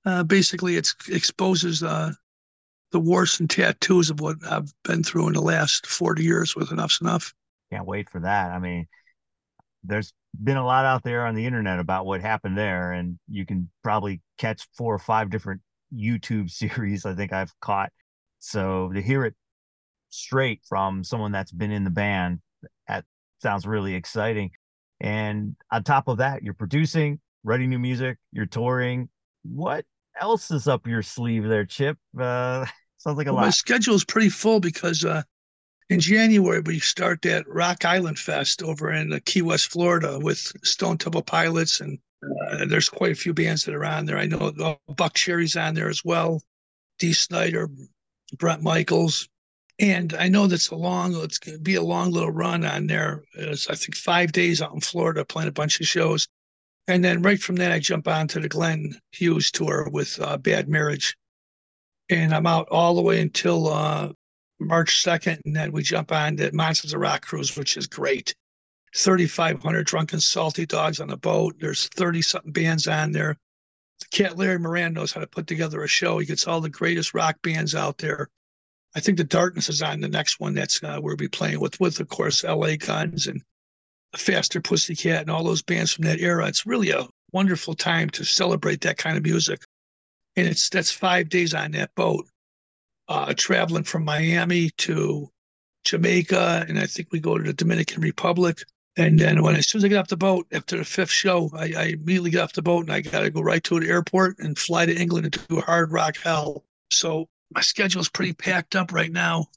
[0.05, 2.11] uh, basically it exposes uh,
[2.91, 6.69] the warts and tattoos of what I've been through in the last 40 years with
[6.69, 7.33] Enuff Z'Nuff.
[7.71, 8.51] Can't wait for that.
[8.51, 8.87] I mean,
[9.83, 13.45] there's been a lot out there on the internet about what happened there, and you
[13.45, 15.61] can probably catch four or five different
[15.93, 17.91] YouTube series I think I've caught.
[18.39, 19.35] So to hear it
[20.09, 22.39] straight from someone that's been in the band,
[22.87, 23.05] that
[23.41, 24.51] sounds really exciting.
[24.99, 29.09] And on top of that, you're producing, writing new music, you're touring.
[29.43, 29.85] What
[30.19, 31.97] else is up your sleeve there, Chip?
[32.17, 32.65] Uh,
[32.97, 33.47] sounds like a well, lot.
[33.47, 35.23] My schedule is pretty full because uh,
[35.89, 40.39] in January we start that Rock Island Fest over in uh, Key West, Florida, with
[40.63, 44.17] Stone Temple Pilots, and uh, there's quite a few bands that are on there.
[44.17, 46.41] I know uh, Buckcherry's on there as well,
[46.99, 47.69] Dee Snider,
[48.37, 49.27] Bret Michaels,
[49.79, 51.15] and I know that's a long.
[51.15, 53.23] It's going to be a long little run on there.
[53.33, 56.27] It's I think five days out in Florida, playing a bunch of shows.
[56.87, 60.37] And then right from that, I jump on to the Glenn Hughes tour with uh,
[60.37, 61.15] Bad Marriage.
[62.09, 64.11] And I'm out all the way until uh,
[64.59, 65.39] March 2nd.
[65.45, 68.35] And then we jump on the Monsters of Rock cruise, which is great.
[68.95, 71.55] 3,500 drunken salty dogs on the boat.
[71.59, 73.37] There's 30 something bands on there.
[73.99, 76.19] The cat Larry Morand knows how to put together a show.
[76.19, 78.29] He gets all the greatest rock bands out there.
[78.95, 80.53] I think the Darkness is on the next one.
[80.53, 82.77] That's uh, we'll be playing with, with of course, L.A.
[82.77, 83.41] Guns and
[84.15, 86.47] Faster Pussycat and all those bands from that era.
[86.47, 89.63] It's really a wonderful time to celebrate that kind of music.
[90.35, 92.25] And it's that's five days on that boat,
[93.07, 95.29] uh, traveling from Miami to
[95.83, 98.63] Jamaica, and I think we go to the Dominican Republic.
[98.95, 101.49] And then when as soon as I get off the boat after the fifth show,
[101.55, 103.89] I, I immediately get off the boat and I got to go right to the
[103.89, 106.63] airport and fly to England and do hard rock hell.
[106.91, 109.47] So my schedule is pretty packed up right now,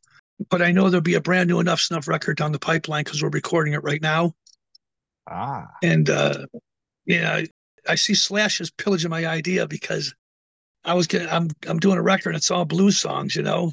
[0.48, 3.22] but I know there'll be a brand new Enough Snuff record down the pipeline because
[3.22, 4.34] we're recording it right now.
[5.28, 5.66] Ah.
[5.82, 6.46] And uh,
[7.06, 7.42] yeah,
[7.88, 10.14] I see Slash is pillaging my idea because
[10.84, 13.72] I was getting I'm I'm doing a record and it's all blues songs, you know,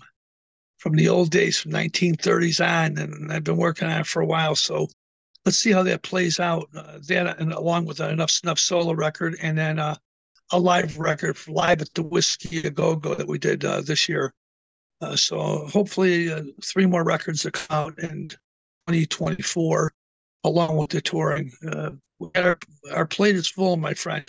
[0.78, 4.26] from the old days from 1930s on, and I've been working on it for a
[4.26, 4.56] while.
[4.56, 4.88] So
[5.46, 6.68] let's see how that plays out.
[6.76, 9.96] Uh, that and along with Enuff Z'Nuff solo record, and then uh,
[10.52, 14.10] a live record live at the Whiskey a Go Go that we did uh, this
[14.10, 14.34] year.
[15.02, 18.30] Uh, so hopefully, uh, three more records to come out in
[18.88, 19.92] 2024
[20.44, 21.52] along with the touring.
[21.68, 21.92] Uh,
[22.36, 22.58] our,
[22.92, 24.26] our plate is full, my friend.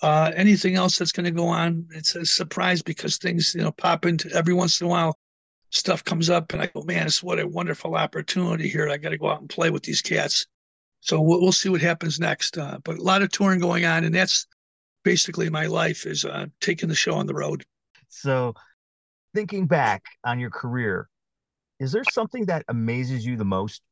[0.00, 3.70] Uh, anything else that's going to go on, it's a surprise because things, you know,
[3.72, 5.16] pop into every once in a while.
[5.70, 8.90] Stuff comes up, and I go, man, it's what a wonderful opportunity here.
[8.90, 10.46] I got to go out and play with these cats.
[11.00, 12.58] So we'll, we'll see what happens next.
[12.58, 14.46] Uh, but a lot of touring going on, and that's
[15.04, 17.64] basically my life is uh, taking the show on the road.
[18.08, 18.54] So,
[19.34, 21.08] thinking back on your career,
[21.80, 23.82] is there something that amazes you the most?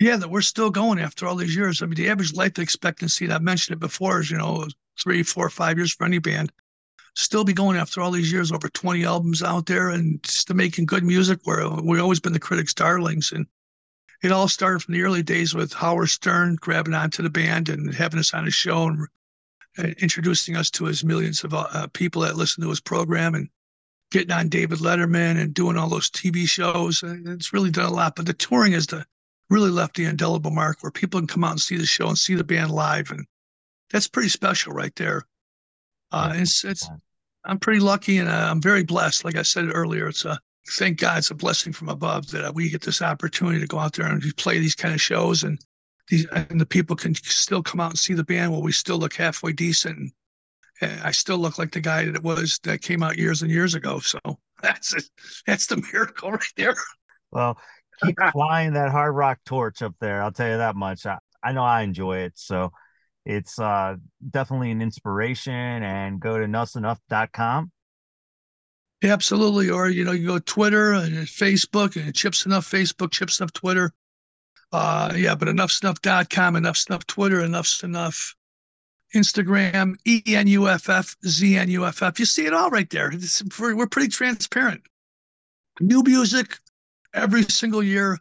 [0.00, 1.82] Yeah, that we're still going after all these years.
[1.82, 4.68] I mean, the average life expectancy, I've mentioned it before, is, you know,
[5.00, 6.52] three, four, five years for any band.
[7.16, 10.86] Still be going after all these years, over 20 albums out there and still making
[10.86, 13.32] good music where we've always been the critics' darlings.
[13.32, 13.46] And
[14.22, 17.92] it all started from the early days with Howard Stern grabbing onto the band and
[17.92, 19.08] having us on his show and
[19.78, 23.48] uh, introducing us to his millions of uh, people that listen to his program and
[24.12, 27.02] getting on David Letterman and doing all those TV shows.
[27.04, 28.14] It's really done a lot.
[28.14, 29.04] But the touring is the
[29.50, 32.18] really left the indelible mark where people can come out and see the show and
[32.18, 33.26] see the band live, and
[33.90, 35.22] that's pretty special right there.
[36.12, 36.88] Uh, it's it's
[37.44, 39.24] I'm pretty lucky and uh, I'm very blessed.
[39.24, 40.38] Like I said earlier, it's a
[40.72, 43.94] thank God it's a blessing from above that we get this opportunity to go out
[43.94, 45.58] there and play these kind of shows and
[46.08, 48.98] these and the people can still come out and see the band while we still
[48.98, 50.12] look halfway decent.
[50.80, 53.50] And I still look like the guy that it was that came out years and
[53.50, 53.98] years ago.
[53.98, 54.18] So
[54.62, 55.08] that's it.
[55.46, 56.76] That's the miracle right there.
[57.30, 57.58] Well,
[58.04, 60.22] keep flying that hard rock torch up there.
[60.22, 61.06] I'll tell you that much.
[61.06, 62.32] I, I know I enjoy it.
[62.36, 62.72] So
[63.24, 63.96] it's uh,
[64.30, 65.52] definitely an inspiration.
[65.52, 67.70] And go to enuffznuff.com
[69.02, 69.70] Absolutely.
[69.70, 73.92] Or, you know, you go Twitter and Facebook and Chip Z'Nuff Facebook, Chip Z'Nuff Twitter.
[74.72, 78.34] Uh, yeah, but enuffznuff.com, Enuff Z'Nuff Twitter, Enuff Z'Nuff
[79.14, 82.18] Instagram, E N U F F, Z N U F F.
[82.18, 83.10] You see it all right there.
[83.12, 84.82] It's, we're pretty transparent.
[85.80, 86.58] New music
[87.14, 88.18] every single year,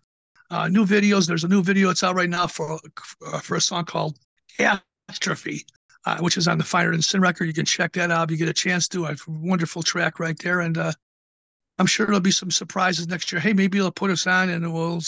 [0.49, 1.27] uh, new videos.
[1.27, 1.89] There's a new video.
[1.89, 2.79] It's out right now for
[3.25, 4.17] uh, for a song called
[4.57, 5.65] Catastrophe,
[6.05, 7.45] uh, which is on the Finer Than Sin record.
[7.45, 8.27] You can check that out.
[8.27, 9.05] If you get a chance to.
[9.05, 10.91] A wonderful track right there, and uh,
[11.79, 13.41] I'm sure there'll be some surprises next year.
[13.41, 15.01] Hey, maybe they'll put us on, and we'll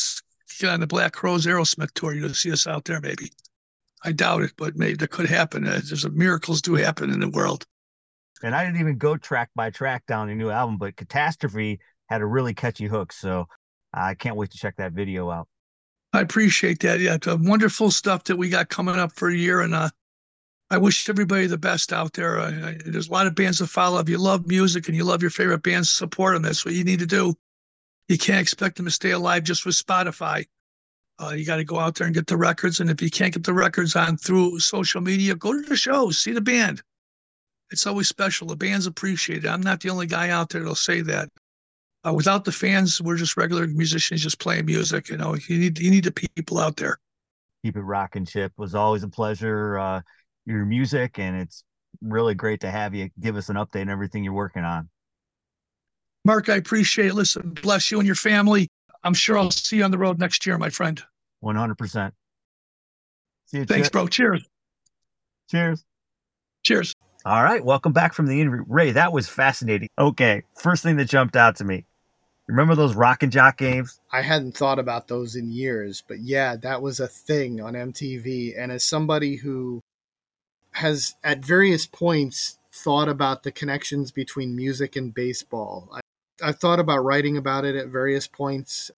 [0.60, 2.13] get on the Black Crowes Aerosmith tour.
[2.13, 3.32] You'll see us out there, maybe.
[4.04, 5.68] I doubt it, but maybe that could happen.
[5.68, 7.65] Uh, there's a, miracles do happen in the world.
[8.42, 12.22] And I didn't even go track by track down the new album, but Catastrophe had
[12.22, 13.12] a really catchy hook.
[13.12, 13.48] So
[13.93, 15.47] I can't wait to check that video out.
[16.13, 16.99] I appreciate that.
[16.99, 19.89] Yeah, wonderful stuff that we got coming up for a year, and uh,
[20.71, 22.39] I wish everybody the best out there.
[22.39, 23.99] I, I, there's a lot of bands to follow.
[23.99, 26.43] If you love music and you love your favorite bands, support them.
[26.43, 27.34] That's what you need to do.
[28.08, 30.45] You can't expect them to stay alive just with Spotify.
[31.19, 32.80] Uh, you got to go out there and get the records.
[32.80, 36.17] And if you can't get the records on through social media, go to the shows,
[36.17, 36.82] see the band.
[37.71, 38.47] It's always special.
[38.47, 39.45] The band's appreciated.
[39.45, 41.30] I'm not the only guy out there that'll say that.
[42.05, 45.09] Uh, without the fans, we're just regular musicians just playing music.
[45.09, 46.97] You know, you need you need the people out there.
[47.63, 48.53] Keep it rocking, Chip.
[48.57, 49.77] It was always a pleasure.
[49.77, 50.01] Uh,
[50.45, 51.63] your music, and it's
[52.01, 54.89] really great to have you give us an update on everything you're working on.
[56.25, 57.13] Mark, I appreciate it.
[57.15, 58.69] Listen, bless you and your family.
[59.03, 61.01] I'm sure I'll see you on the road next year, my friend.
[61.43, 62.12] 100%.
[63.45, 63.65] See you.
[63.65, 63.93] Thanks, Chip.
[63.93, 64.07] bro.
[64.07, 64.45] Cheers.
[65.49, 65.83] Cheers.
[66.63, 66.93] Cheers.
[67.30, 67.63] All right.
[67.63, 68.65] Welcome back from the interview.
[68.68, 69.89] Ray, that was fascinating.
[70.00, 70.42] Okay.
[70.56, 71.86] First thing that jumped out to me.
[72.48, 74.02] Remember those rock and jock games?
[74.12, 78.56] I hadn't thought about those in years, but yeah, that was a thing on MTV.
[78.58, 79.84] And as somebody who
[80.72, 86.00] has at various points thought about the connections between music and baseball, I,
[86.42, 88.89] I've thought about writing about it at various points.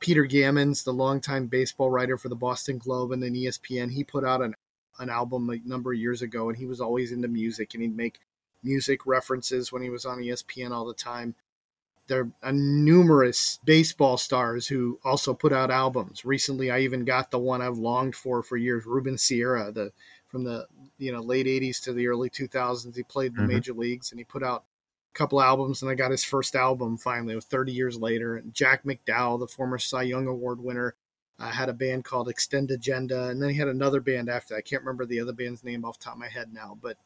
[0.00, 4.22] Peter Gammons, the longtime baseball writer for the Boston Globe and then ESPN, he put
[4.22, 4.54] out an
[4.98, 7.96] an album a number of years ago, and he was always into music, and he'd
[7.96, 8.20] make
[8.62, 11.34] music references when he was on ESPN all the time.
[12.08, 16.24] There are numerous baseball stars who also put out albums.
[16.24, 19.92] Recently, I even got the one I've longed for for years, Ruben Sierra, the
[20.28, 20.66] from the
[20.98, 22.96] you know late '80s to the early 2000s.
[22.96, 23.52] He played the mm-hmm.
[23.52, 24.64] major leagues, and he put out
[25.14, 27.32] a couple albums, and I got his first album finally.
[27.32, 28.36] It was 30 years later.
[28.36, 30.94] And Jack McDowell, the former Cy Young Award winner,
[31.42, 34.54] I had a band called Extend Agenda, and then he had another band after.
[34.54, 34.58] That.
[34.58, 36.96] I can't remember the other band's name off top of my head now, but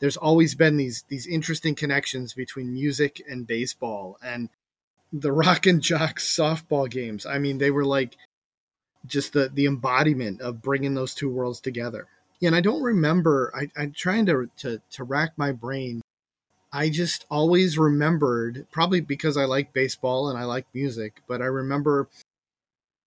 [0.00, 4.48] there's always been these these interesting connections between music and baseball and
[5.12, 7.26] the Rock and Jocks softball games.
[7.26, 8.16] I mean, they were like
[9.06, 12.08] just the the embodiment of bringing those two worlds together.
[12.40, 13.52] Yeah, and I don't remember.
[13.54, 16.00] I, I'm trying to, to to rack my brain.
[16.72, 21.44] I just always remembered, probably because I like baseball and I like music, but I
[21.44, 22.08] remember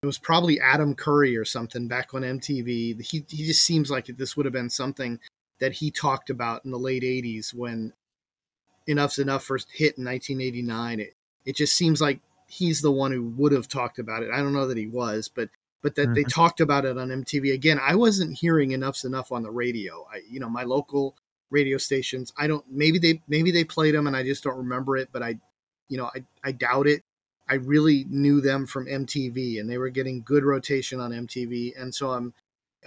[0.06, 3.02] it was probably Adam Curry or something back on MTV.
[3.02, 5.20] He he just seems like this would have been something
[5.60, 7.92] that he talked about in the late '80s when
[8.88, 11.00] Enuff Z'Nuff first hit in 1989.
[11.00, 14.30] It it just seems like he's the one who would have talked about it.
[14.32, 15.50] I don't know that he was, but
[15.82, 16.14] but that mm-hmm.
[16.14, 17.52] they talked about it on MTV.
[17.56, 20.06] Again, I wasn't hearing Enuff Z'Nuff on the radio.
[20.14, 21.16] I you know my local
[21.50, 22.32] radio stations.
[22.38, 25.24] I don't maybe they maybe they played them and I just don't remember it, but
[25.24, 25.40] I
[25.90, 27.04] you know I I doubt it.
[27.48, 31.80] I really knew them from MTV and they were getting good rotation on MTV.
[31.80, 32.34] And so I'm,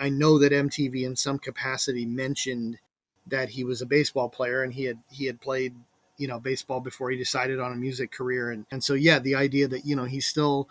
[0.01, 2.79] I know that MTV in some capacity mentioned
[3.27, 5.75] that he was a baseball player and he had, he had played,
[6.17, 8.51] you know, baseball before he decided on a music career.
[8.51, 10.69] And, and so, yeah, the idea that, you know, he's still,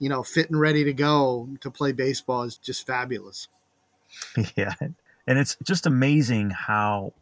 [0.00, 3.48] you know, fit and ready to go to play baseball is just fabulous.
[4.56, 4.74] Yeah.
[5.26, 7.12] And it's just amazing how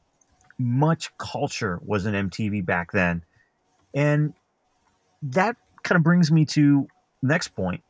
[0.58, 3.24] much culture was in MTV back then.
[3.92, 4.34] And
[5.22, 5.56] that
[5.86, 6.86] kind of brings me to
[7.22, 7.82] next point.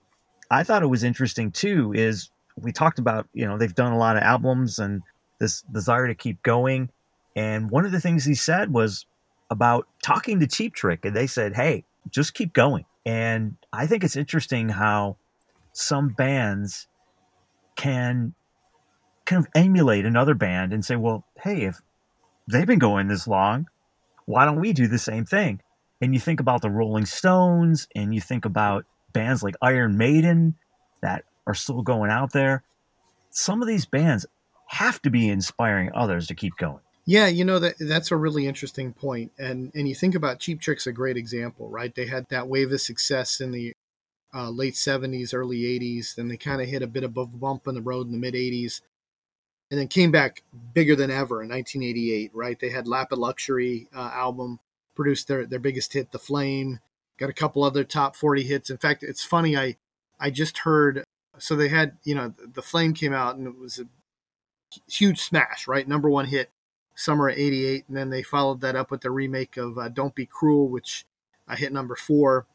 [0.51, 1.93] I thought it was interesting too.
[1.95, 5.03] Is we talked about you know they've done a lot of albums and
[5.41, 6.91] this desire to keep going,
[7.35, 9.07] and one of the things he said was
[9.51, 14.05] about talking to Cheap Trick, and they said, "Hey, just keep going." And I think
[14.05, 15.17] it's interesting how
[15.73, 16.89] some bands
[17.77, 18.35] can
[19.25, 21.81] kind of emulate another band and say, "Well, hey, if
[22.47, 23.69] they've been going this long,
[24.27, 25.61] why don't we do the same thing?"
[26.01, 30.55] And you think about the Rolling Stones and you think about bands like Iron Maiden
[31.03, 32.63] that are still going out there,
[33.31, 34.27] some of these bands
[34.67, 36.81] have to be inspiring others to keep going.
[37.09, 40.61] Yeah, you know that that's a really interesting point, and and you think about Cheap
[40.61, 41.95] Trick's a great example, right?
[41.95, 43.73] They had that wave of success in the
[44.35, 47.69] uh, late '70s, early '80s, then they kind of hit a bit of a bump
[47.69, 48.81] in the road in the mid '80s,
[49.71, 50.43] and then came back
[50.75, 52.59] bigger than ever in 1988, right?
[52.59, 54.59] They had Lap of Luxury uh, album,
[54.97, 56.81] produced their their biggest hit, "The Flame."
[57.19, 58.69] Got a couple other top 40 hits.
[58.69, 59.57] In fact, it's funny.
[59.57, 59.77] I
[60.19, 61.05] I just heard.
[61.39, 63.85] So they had you know the Flame came out and it was a
[64.91, 65.87] huge smash, right?
[65.87, 66.51] Number one hit,
[66.95, 70.15] summer of '88, and then they followed that up with the remake of uh, "Don't
[70.15, 71.05] Be Cruel," which
[71.49, 72.47] uh, hit number four.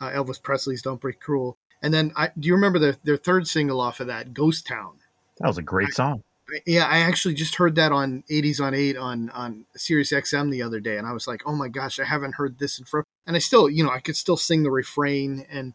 [0.00, 3.48] Uh, Elvis Presley's "Don't Be Cruel," and then I, do you remember their their third
[3.48, 4.98] single off of that, "Ghost Town"?
[5.38, 6.22] That was a great song.
[6.64, 10.62] Yeah, I actually just heard that on 80s on 8 on on Sirius XM the
[10.62, 13.06] other day, and I was like, oh my gosh, I haven't heard this in forever.
[13.26, 15.74] And I still, you know, I could still sing the refrain and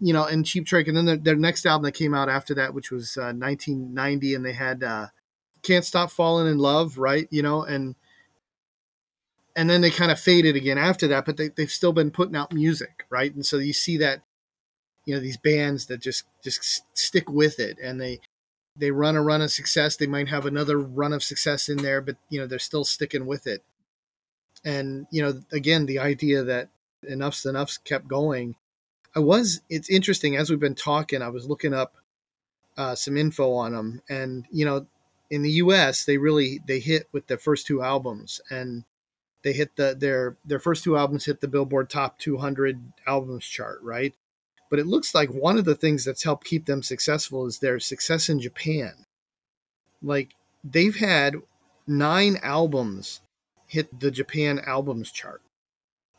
[0.00, 2.54] you know, and Cheap Trick, and then their, their next album that came out after
[2.54, 5.06] that, which was uh, 1990, and they had uh,
[5.62, 7.26] "Can't Stop Falling in Love," right?
[7.30, 7.96] You know, and
[9.56, 12.36] and then they kind of faded again after that, but they they've still been putting
[12.36, 13.34] out music, right?
[13.34, 14.22] And so you see that,
[15.04, 18.20] you know, these bands that just just stick with it, and they
[18.78, 19.96] they run a run of success.
[19.96, 23.26] They might have another run of success in there, but you know, they're still sticking
[23.26, 23.62] with it.
[24.64, 26.68] And you know, again, the idea that
[27.08, 28.56] Enuff Z'Nuff's kept going
[29.18, 29.60] I was.
[29.68, 31.22] It's interesting as we've been talking.
[31.22, 31.96] I was looking up
[32.76, 34.86] uh, some info on them, and you know,
[35.30, 38.84] in the U.S., they really they hit with their first two albums, and
[39.42, 43.80] they hit the their their first two albums hit the Billboard Top 200 albums chart,
[43.82, 44.14] right?
[44.70, 47.80] But it looks like one of the things that's helped keep them successful is their
[47.80, 49.06] success in Japan.
[50.02, 51.36] Like they've had
[51.86, 53.20] nine albums
[53.66, 55.42] hit the Japan albums chart,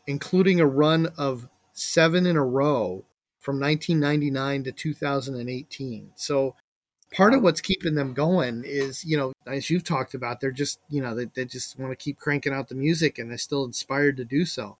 [0.08, 3.06] including a run of seven in a row
[3.40, 6.12] from 1999 to 2018.
[6.16, 6.56] So
[7.12, 10.80] part of what's keeping them going is, you know, as you've talked about, they're just,
[10.90, 13.64] you know, they, they just want to keep cranking out the music and they're still
[13.64, 14.78] inspired to do so.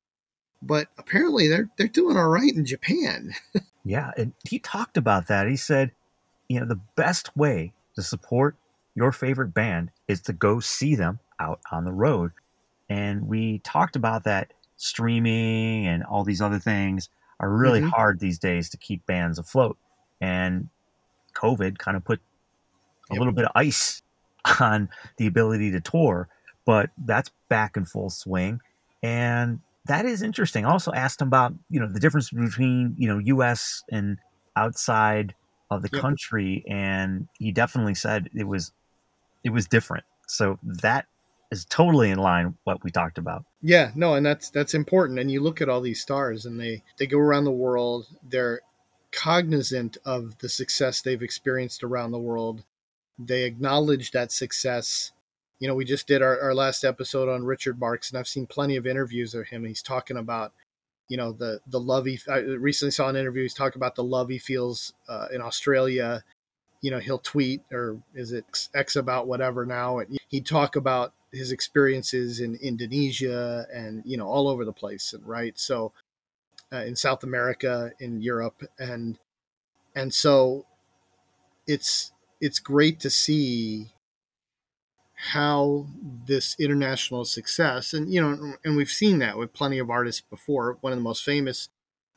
[0.62, 3.34] But apparently they're they're doing all right in Japan.
[3.86, 5.48] yeah, and he talked about that.
[5.48, 5.92] He said,
[6.48, 8.56] you know, the best way to support
[8.96, 12.32] your favorite band is to go see them out on the road.
[12.90, 17.90] And we talked about that streaming and all these other things are really mm-hmm.
[17.90, 19.78] hard these days to keep bands afloat.
[20.20, 20.70] And
[21.36, 22.20] COVID kind of put
[23.10, 23.20] a yep.
[23.20, 24.02] little bit of ice
[24.60, 26.28] on the ability to tour,
[26.66, 28.60] but that's back in full swing.
[29.02, 30.66] And that is interesting.
[30.66, 34.20] I also asked him about, you know, the difference between, you know, US and
[34.56, 35.34] outside
[35.72, 36.02] of the yep.
[36.02, 36.64] country.
[36.70, 38.72] And he definitely said it was
[39.44, 40.06] it was different.
[40.28, 41.06] So that
[41.52, 43.46] is totally in line what we talked about.
[43.64, 45.18] Yeah, no, and that's that's important.
[45.18, 48.06] And you look at all these stars, and they they go around the world.
[48.24, 48.62] They're
[49.12, 52.64] cognizant of the success they've experienced around the world.
[53.18, 55.14] They acknowledge that success.
[55.60, 58.48] You know, we just did our, our last episode on Richard Marx, and I've seen
[58.48, 59.66] plenty of interviews of him.
[59.66, 60.54] He's talking about,
[61.10, 62.20] you know, the the love he.
[62.30, 63.44] I recently saw an interview.
[63.44, 66.24] He's talking about the love he feels uh, in Australia.
[66.82, 71.14] You know, he'll tweet or is it X about whatever now, and he'd talk about
[71.32, 75.60] his experiences in Indonesia and you know all over the place, and right?
[75.60, 75.92] So
[76.72, 79.18] uh, in South America, in Europe, and
[79.96, 80.66] and so
[81.68, 83.92] it's it's great to see
[85.32, 85.86] how
[86.26, 90.78] this international success and you know and we've seen that with plenty of artists before
[90.80, 91.68] one of the most famous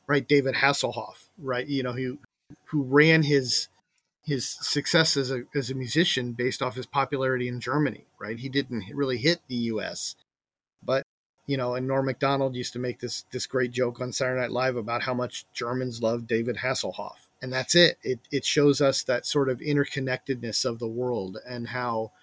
[0.07, 2.17] right david hasselhoff right you know who
[2.67, 3.67] who ran his
[4.23, 8.39] his success as a as a musician based off his popularity in Germany, right?
[8.39, 10.15] He didn't really hit the U.S.,
[10.81, 11.03] but
[11.45, 14.51] you know, and Norm Macdonald used to make this this great joke on Saturday Night
[14.51, 17.97] Live about how much Germans love David Hasselhoff, and that's it.
[18.01, 22.13] It it shows us that sort of interconnectedness of the world and how,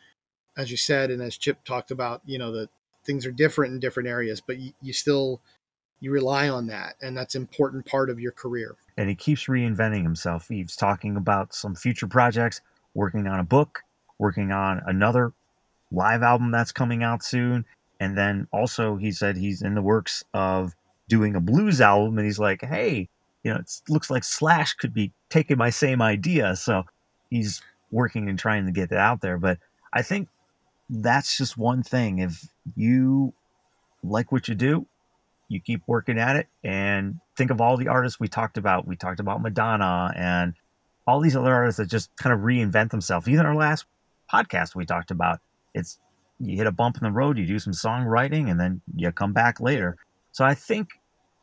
[0.56, 2.68] as you said, and as Chip talked about, you know, that
[3.04, 5.40] things are different in different areas, but you, you still
[6.00, 8.76] you rely on that and that's important part of your career.
[8.96, 10.48] And he keeps reinventing himself.
[10.48, 12.62] He's talking about some future projects
[12.94, 13.80] working on a book
[14.18, 15.32] working on another
[15.90, 17.64] live album that's coming out soon.
[17.98, 20.74] And then also he said he's in the works of
[21.08, 23.08] doing a blues album and he's like hey
[23.42, 26.54] you know it looks like slash could be taking my same idea.
[26.56, 26.84] So
[27.30, 29.38] he's working and trying to get it out there.
[29.38, 29.58] But
[29.92, 30.28] i think
[30.90, 33.32] that's just one thing if you
[34.02, 34.86] like what you do
[35.50, 38.86] you keep working at it and think of all the artists we talked about.
[38.86, 40.54] We talked about Madonna and
[41.06, 43.28] all these other artists that just kind of reinvent themselves.
[43.28, 43.84] Even our last
[44.32, 45.40] podcast we talked about,
[45.74, 45.98] it's
[46.38, 49.32] you hit a bump in the road, you do some songwriting, and then you come
[49.32, 49.96] back later.
[50.30, 50.90] So I think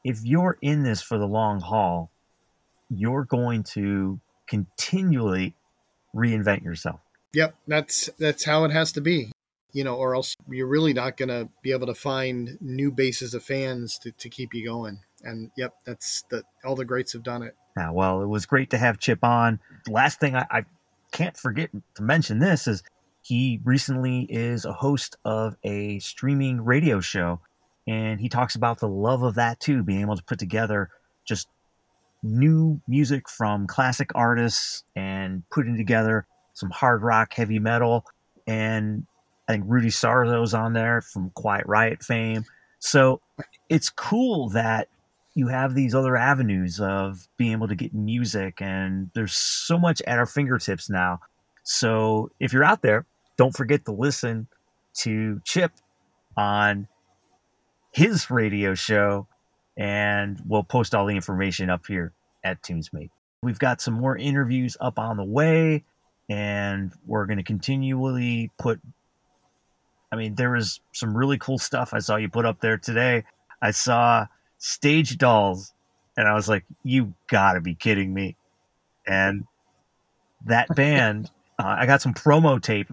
[0.06, 2.10] if you're in this for the long haul,
[2.90, 5.54] you're going to continually
[6.16, 7.02] reinvent yourself.
[7.34, 9.32] Yep, that's that's how it has to be
[9.74, 13.34] you know, or else you're really not going to be able to find new bases
[13.34, 15.00] of fans to, to keep you going.
[15.24, 16.44] And yep, that's that.
[16.64, 17.56] All the greats have done it.
[17.76, 19.60] Yeah, well, it was great to have Chip on.
[19.88, 20.66] Last thing I, I
[21.12, 22.84] can't forget to mention this is
[23.22, 27.42] he recently is a host of a streaming radio show
[27.88, 30.90] and he talks about the love of that too, being able to put together
[31.26, 31.48] just
[32.22, 38.04] new music from classic artists and putting together some hard rock, heavy metal,
[38.46, 39.06] and
[39.48, 42.46] I think Rudy Sarzo's on there from Quiet Riot fame.
[42.80, 43.22] So
[43.70, 44.90] it's cool that
[45.36, 50.02] you have these other avenues of being able to get music, and there's so much
[50.08, 51.20] at our fingertips now.
[51.64, 53.06] So if you're out there,
[53.38, 54.48] don't forget to listen
[54.96, 55.72] to Chip
[56.36, 56.88] on
[57.92, 59.28] his radio show,
[59.78, 63.12] and we'll post all the information up here at TunesMate.
[63.44, 65.84] We've got some more interviews up on the way,
[66.30, 68.82] and we're going to continually put.
[70.12, 73.24] I mean, there was some really cool stuff I saw you put up there today.
[73.62, 74.28] I saw
[74.58, 75.74] stage dolls,
[76.16, 78.36] and I was like, "You gotta be kidding me!"
[79.06, 79.46] And
[80.46, 81.30] that band,
[81.60, 82.90] uh, I got some promo tape.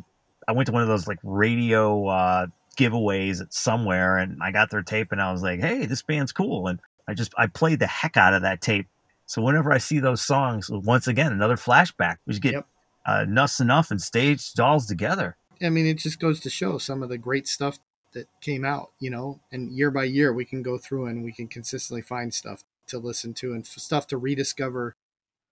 [0.48, 2.46] I went to one of those like radio uh,
[2.76, 6.32] giveaways at somewhere, and I got their tape, and I was like, "Hey, this band's
[6.32, 8.88] cool!" And I just I played the heck out of that tape.
[9.26, 12.16] So whenever I see those songs, once again, another flashback.
[12.26, 12.66] We just get Yep.
[13.06, 15.36] uh, Nuts Enough and Stage Dolls together.
[15.64, 17.78] I mean, it just goes to show some of the great stuff
[18.12, 21.32] that came out, you know, and year by year we can go through and we
[21.32, 24.94] can consistently find stuff to listen to and f- stuff to rediscover,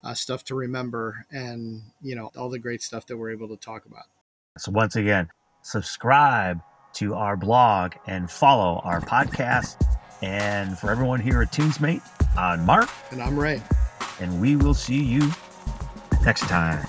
[0.05, 3.57] uh, stuff to remember, and, you know, all the great stuff that we're able to
[3.57, 4.05] talk about.
[4.59, 5.29] So once again,
[5.63, 6.61] subscribe
[6.95, 9.83] to our blog and follow our podcast.
[10.21, 12.03] And for everyone here at TunesMate,
[12.37, 13.61] I'm Mark, And I'm Ray.
[14.21, 15.33] and we will see you
[16.25, 16.87] next time.